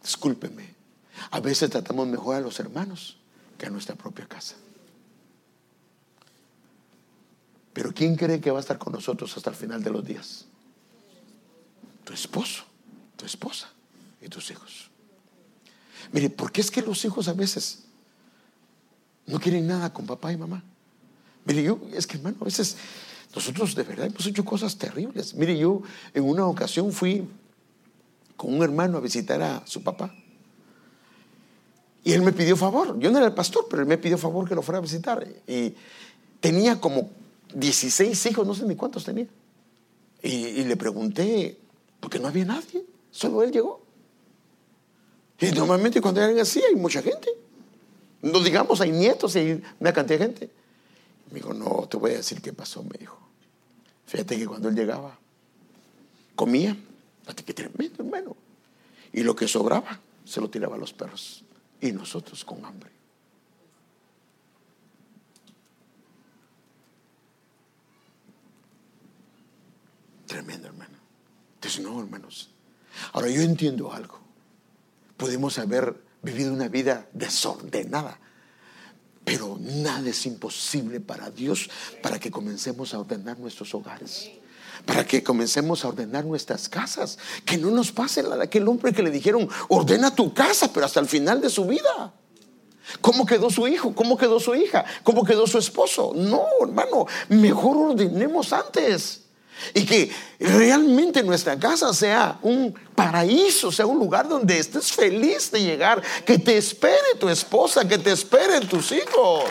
[0.02, 0.76] discúlpenme,
[1.32, 3.18] a veces tratamos mejor a los hermanos
[3.58, 4.56] que a nuestra propia casa.
[7.74, 10.46] Pero ¿quién cree que va a estar con nosotros hasta el final de los días?
[12.06, 12.64] Tu esposo,
[13.18, 13.70] tu esposa
[14.22, 14.90] y tus hijos.
[16.12, 17.84] Mire, ¿por qué es que los hijos a veces
[19.26, 20.64] no quieren nada con papá y mamá?
[21.46, 22.78] Mire, yo, es que hermano, a veces
[23.36, 25.34] nosotros de verdad hemos hecho cosas terribles.
[25.34, 25.82] Mire, yo
[26.14, 27.28] en una ocasión fui
[28.36, 30.14] con un hermano a visitar a su papá.
[32.04, 33.00] Y él me pidió favor.
[33.00, 35.28] Yo no era el pastor, pero él me pidió favor que lo fuera a visitar.
[35.48, 35.74] Y
[36.40, 37.10] tenía como
[37.56, 39.28] 16 hijos, no sé ni cuántos tenía.
[40.22, 41.58] Y, le pregunté,
[42.00, 43.82] porque no había nadie, solo él llegó.
[45.40, 47.30] Y normalmente cuando hay así hay mucha gente.
[48.22, 50.50] No digamos, hay nietos y hay una cantidad de gente.
[51.32, 53.18] Me dijo, no, te voy a decir qué pasó, me dijo.
[54.06, 55.18] Fíjate que cuando él llegaba,
[56.36, 56.78] comía,
[57.34, 58.36] que tremendo, hermano.
[59.14, 61.44] Y lo que sobraba se lo tiraba a los perros.
[61.82, 62.92] Y nosotros con hambre.
[70.28, 70.98] Tremendo, hermano.
[71.56, 72.50] Entonces, no, hermanos.
[73.14, 74.20] Ahora yo entiendo algo.
[75.18, 78.20] Podemos haber vivido una vida desordenada,
[79.24, 81.70] pero nada es imposible para Dios
[82.02, 84.32] para que comencemos a ordenar nuestros hogares
[84.86, 87.18] para que comencemos a ordenar nuestras casas.
[87.46, 90.86] Que no nos pase la de aquel hombre que le dijeron, ordena tu casa, pero
[90.86, 92.14] hasta el final de su vida.
[93.02, 93.94] ¿Cómo quedó su hijo?
[93.96, 94.86] ¿Cómo quedó su hija?
[95.04, 96.12] ¿Cómo quedó su esposo?
[96.16, 99.22] No, hermano, mejor ordenemos antes.
[99.74, 105.64] Y que realmente nuestra casa sea un paraíso, sea un lugar donde estés feliz de
[105.64, 109.46] llegar, que te espere tu esposa, que te esperen tus hijos.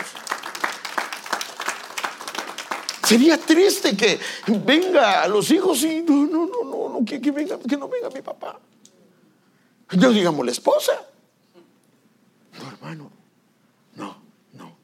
[3.05, 7.59] Sería triste que venga a los hijos y no, no, no, no, no que, venga,
[7.59, 8.59] que no venga mi papá.
[9.91, 10.91] No digamos la esposa.
[12.59, 13.11] No, hermano.
[13.93, 14.17] No,
[14.53, 14.75] no.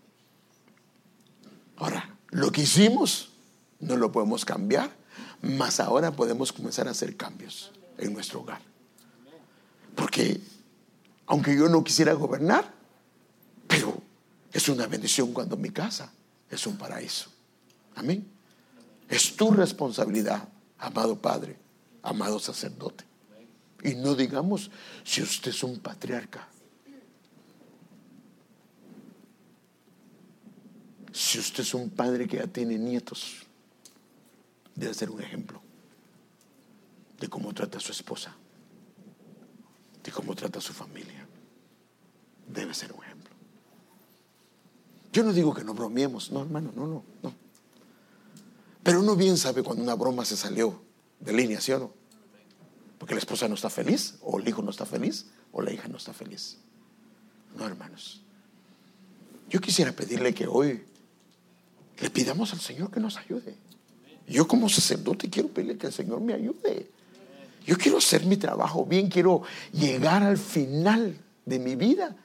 [1.78, 3.32] Ahora, lo que hicimos
[3.80, 4.91] no lo podemos cambiar,
[5.41, 8.61] mas ahora podemos comenzar a hacer cambios en nuestro hogar.
[9.95, 10.39] Porque
[11.26, 12.72] aunque yo no quisiera gobernar,
[13.67, 13.99] pero
[14.53, 16.11] es una bendición cuando mi casa
[16.49, 17.30] es un paraíso.
[17.95, 18.27] Amén.
[19.09, 21.57] Es tu responsabilidad, amado Padre,
[22.01, 23.03] amado sacerdote.
[23.83, 24.69] Y no digamos
[25.03, 26.47] si usted es un patriarca.
[31.11, 33.45] Si usted es un padre que ya tiene nietos,
[34.75, 35.61] debe ser un ejemplo
[37.19, 38.35] de cómo trata a su esposa,
[40.03, 41.27] de cómo trata a su familia.
[42.47, 43.31] Debe ser un ejemplo.
[45.11, 47.40] Yo no digo que no bromeemos, no, hermano, no, no, no.
[48.84, 50.82] Pero uno bien sabe cuando una broma se salió
[51.19, 51.93] de línea, ¿sí o no?
[52.97, 55.88] Porque la esposa no está feliz, o el hijo no está feliz, o la hija
[55.88, 56.57] no está feliz.
[57.57, 58.21] No, hermanos.
[59.49, 60.84] Yo quisiera pedirle que hoy
[61.99, 63.55] le pidamos al Señor que nos ayude.
[64.27, 66.89] Yo como sacerdote quiero pedirle que el Señor me ayude.
[67.65, 72.15] Yo quiero hacer mi trabajo bien, quiero llegar al final de mi vida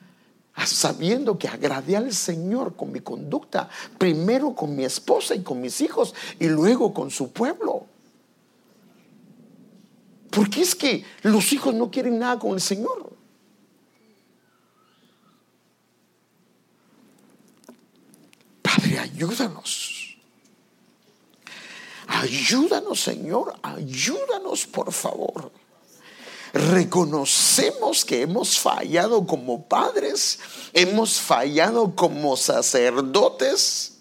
[0.64, 5.80] sabiendo que agradé al Señor con mi conducta, primero con mi esposa y con mis
[5.80, 7.86] hijos y luego con su pueblo.
[10.30, 13.12] Porque es que los hijos no quieren nada con el Señor.
[18.62, 20.18] Padre, ayúdanos.
[22.06, 23.54] Ayúdanos, Señor.
[23.62, 25.52] Ayúdanos, por favor
[26.58, 30.38] reconocemos que hemos fallado como padres,
[30.72, 33.92] hemos fallado como sacerdotes,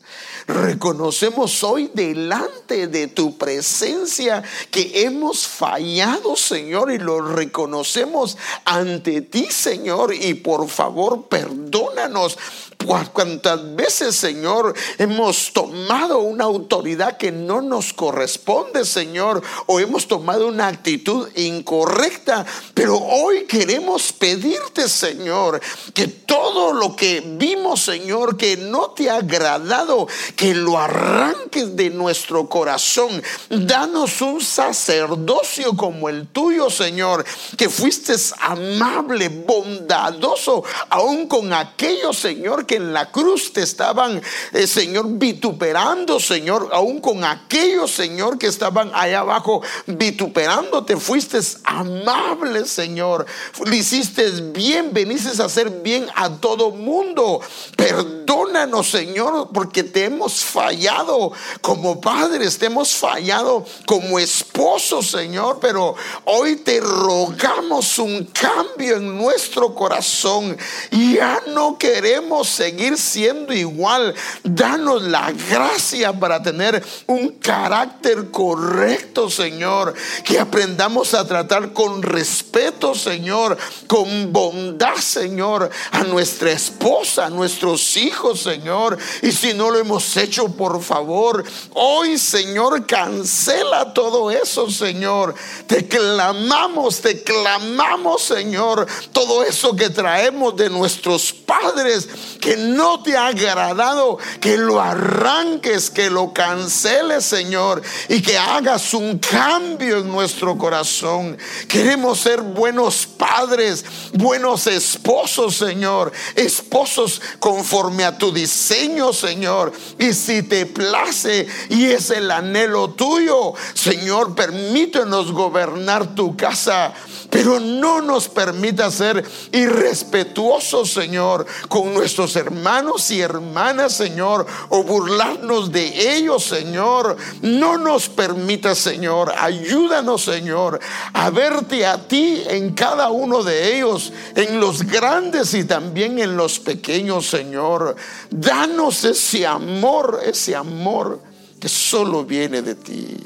[0.47, 9.47] reconocemos hoy delante de tu presencia que hemos fallado, Señor, y lo reconocemos ante ti,
[9.49, 12.37] Señor, y por favor perdónanos
[12.85, 20.47] cuántas veces, Señor, hemos tomado una autoridad que no nos corresponde, Señor, o hemos tomado
[20.47, 25.61] una actitud incorrecta, pero hoy queremos pedirte, Señor,
[25.93, 31.89] que todo lo que vimos, Señor, que no te ha agradado, que lo arranques de
[31.89, 33.21] nuestro corazón.
[33.49, 37.25] Danos un sacerdocio como el tuyo, Señor,
[37.57, 44.21] que fuiste amable, bondadoso, aún con aquellos, Señor, que en la cruz te estaban,
[44.53, 51.39] eh, Señor, vituperando, Señor, aún con aquellos, Señor, que estaban allá abajo vituperando, te fuiste
[51.63, 53.25] amable, Señor.
[53.65, 57.41] Le hiciste bien, veniste a hacer bien a todo mundo.
[57.75, 65.95] Perdónanos, Señor, porque te hemos fallado como padres, te hemos fallado como esposos, Señor, pero
[66.25, 70.57] hoy te rogamos un cambio en nuestro corazón.
[70.91, 74.15] Ya no queremos seguir siendo igual.
[74.43, 79.93] Danos la gracia para tener un carácter correcto, Señor.
[80.23, 83.55] Que aprendamos a tratar con respeto, Señor,
[83.85, 88.97] con bondad, Señor, a nuestra esposa, a nuestros hijos, Señor.
[89.21, 91.43] Y si no lo hemos hecho, por favor,
[91.73, 95.35] hoy, Señor, cancela todo eso, Señor.
[95.67, 102.07] Te clamamos, te clamamos, Señor, todo eso que traemos de nuestros padres
[102.41, 108.93] que no te ha agradado, que lo arranques, que lo canceles, Señor, y que hagas
[108.93, 111.37] un cambio en nuestro corazón.
[111.67, 119.71] Queremos ser buenos padres, buenos esposos, Señor, esposos conforme a tu diseño, Señor.
[119.99, 126.93] Y si te place y es el anhelo tuyo, Señor, permítenos gobernar tu casa
[127.29, 135.71] pero no nos permita ser irrespetuosos, Señor, con nuestros hermanos y hermanas, Señor, o burlarnos
[135.71, 137.15] de ellos, Señor.
[137.41, 140.79] No nos permita, Señor, ayúdanos, Señor,
[141.13, 146.35] a verte a ti en cada uno de ellos, en los grandes y también en
[146.35, 147.95] los pequeños, Señor.
[148.29, 151.21] Danos ese amor, ese amor
[151.59, 153.17] que solo viene de ti.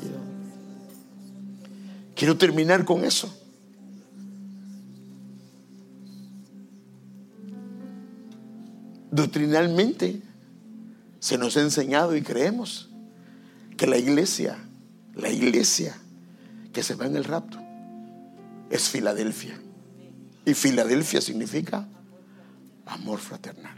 [2.15, 3.33] Quiero terminar con eso.
[9.11, 10.21] Doctrinalmente
[11.19, 12.89] se nos ha enseñado y creemos
[13.77, 14.57] que la iglesia,
[15.15, 15.95] la iglesia
[16.73, 17.59] que se va en el rapto,
[18.69, 19.59] es Filadelfia.
[20.45, 21.87] Y Filadelfia significa
[22.85, 23.77] amor fraternal.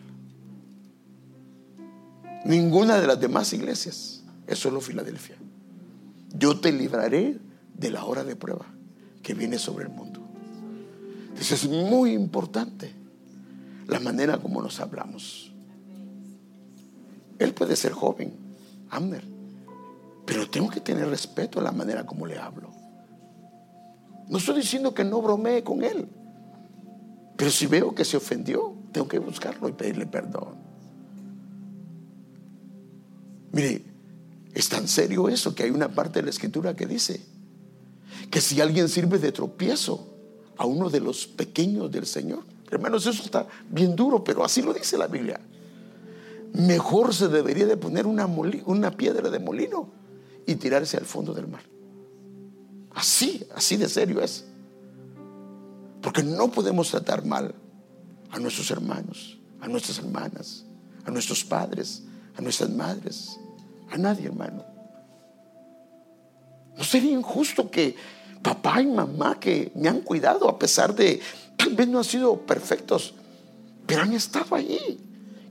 [2.46, 5.38] Ninguna de las demás iglesias es solo Filadelfia.
[6.34, 7.38] Yo te libraré
[7.74, 8.66] de la hora de prueba
[9.22, 10.22] que viene sobre el mundo.
[11.40, 13.01] Eso es muy importante
[13.92, 15.52] la manera como nos hablamos.
[17.38, 18.34] Él puede ser joven,
[18.90, 19.24] Amner,
[20.26, 22.72] pero tengo que tener respeto a la manera como le hablo.
[24.30, 26.08] No estoy diciendo que no bromee con él,
[27.36, 30.56] pero si veo que se ofendió, tengo que buscarlo y pedirle perdón.
[33.52, 33.84] Mire,
[34.54, 37.26] es tan serio eso que hay una parte de la escritura que dice
[38.30, 40.16] que si alguien sirve de tropiezo
[40.56, 44.74] a uno de los pequeños del Señor, Hermanos, eso está bien duro, pero así lo
[44.74, 45.40] dice la Biblia.
[46.54, 49.90] Mejor se debería de poner una, una piedra de molino
[50.46, 51.64] y tirarse al fondo del mar.
[52.94, 54.46] Así, así de serio es.
[56.02, 57.54] Porque no podemos tratar mal
[58.32, 60.66] a nuestros hermanos, a nuestras hermanas,
[61.06, 62.04] a nuestros padres,
[62.38, 63.38] a nuestras madres,
[63.92, 64.64] a nadie, hermano.
[66.78, 67.96] ¿No sería injusto que
[68.42, 71.22] papá y mamá que me han cuidado a pesar de
[71.62, 73.14] Tal vez no han sido perfectos,
[73.86, 75.00] pero han estado allí.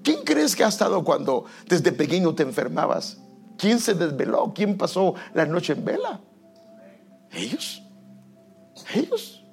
[0.03, 3.19] ¿Quién crees que ha estado cuando desde pequeño te enfermabas?
[3.57, 4.53] ¿Quién se desveló?
[4.53, 6.21] ¿Quién pasó la noche en vela?
[7.31, 7.81] Ellos.
[8.93, 9.45] Ellos.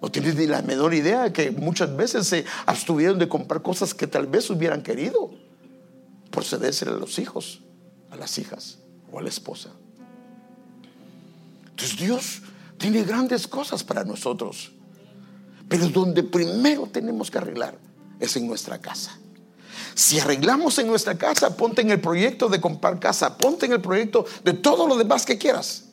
[0.00, 4.06] No tienes ni la menor idea que muchas veces se abstuvieron de comprar cosas que
[4.06, 5.32] tal vez hubieran querido
[6.30, 7.62] por cederse a los hijos,
[8.10, 8.78] a las hijas
[9.10, 9.70] o a la esposa.
[11.70, 12.42] Entonces Dios
[12.78, 14.72] tiene grandes cosas para nosotros.
[15.68, 17.78] Pero donde primero tenemos que arreglar
[18.20, 19.18] es en nuestra casa.
[19.94, 23.80] Si arreglamos en nuestra casa, ponte en el proyecto de comprar casa, ponte en el
[23.80, 25.84] proyecto de todo lo demás que quieras.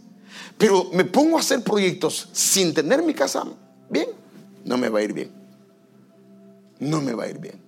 [0.57, 3.43] Pero me pongo a hacer proyectos sin tener mi casa
[3.89, 4.09] bien,
[4.65, 5.31] no me va a ir bien.
[6.79, 7.59] No me va a ir bien.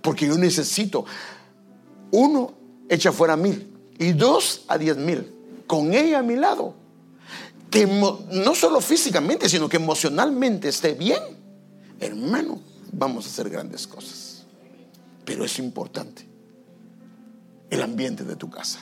[0.00, 1.04] Porque yo necesito,
[2.10, 2.52] uno,
[2.88, 5.32] echa fuera mil y dos a diez mil,
[5.66, 6.74] con ella a mi lado.
[7.72, 11.20] Que no solo físicamente, sino que emocionalmente esté bien,
[11.98, 12.60] hermano,
[12.92, 14.44] vamos a hacer grandes cosas.
[15.24, 16.28] Pero es importante
[17.70, 18.78] el ambiente de tu casa.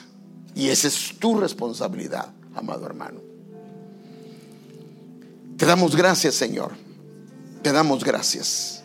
[0.53, 3.21] Y esa es tu responsabilidad, amado hermano.
[5.55, 6.73] Te damos gracias, Señor.
[7.61, 8.83] Te damos gracias.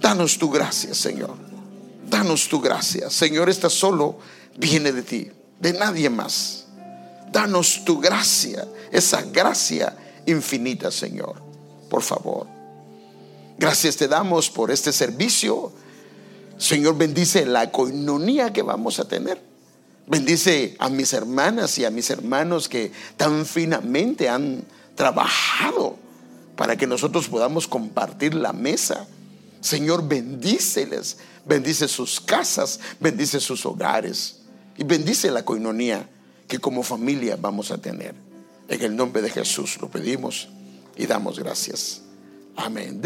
[0.00, 1.36] Danos tu gracia, Señor.
[2.08, 3.08] Danos tu gracia.
[3.08, 4.18] Señor, esta solo
[4.58, 6.59] viene de ti, de nadie más.
[7.32, 11.40] Danos tu gracia, esa gracia infinita, Señor.
[11.88, 12.46] Por favor.
[13.58, 15.72] Gracias te damos por este servicio.
[16.58, 19.40] Señor, bendice la coinonía que vamos a tener.
[20.06, 24.64] Bendice a mis hermanas y a mis hermanos que tan finamente han
[24.96, 25.96] trabajado
[26.56, 29.06] para que nosotros podamos compartir la mesa.
[29.60, 34.40] Señor, bendíceles, bendice sus casas, bendice sus hogares
[34.76, 36.08] y bendice la coinonía
[36.50, 38.14] que como familia vamos a tener.
[38.68, 40.48] En el nombre de Jesús lo pedimos
[40.96, 42.02] y damos gracias.
[42.56, 43.00] Amén.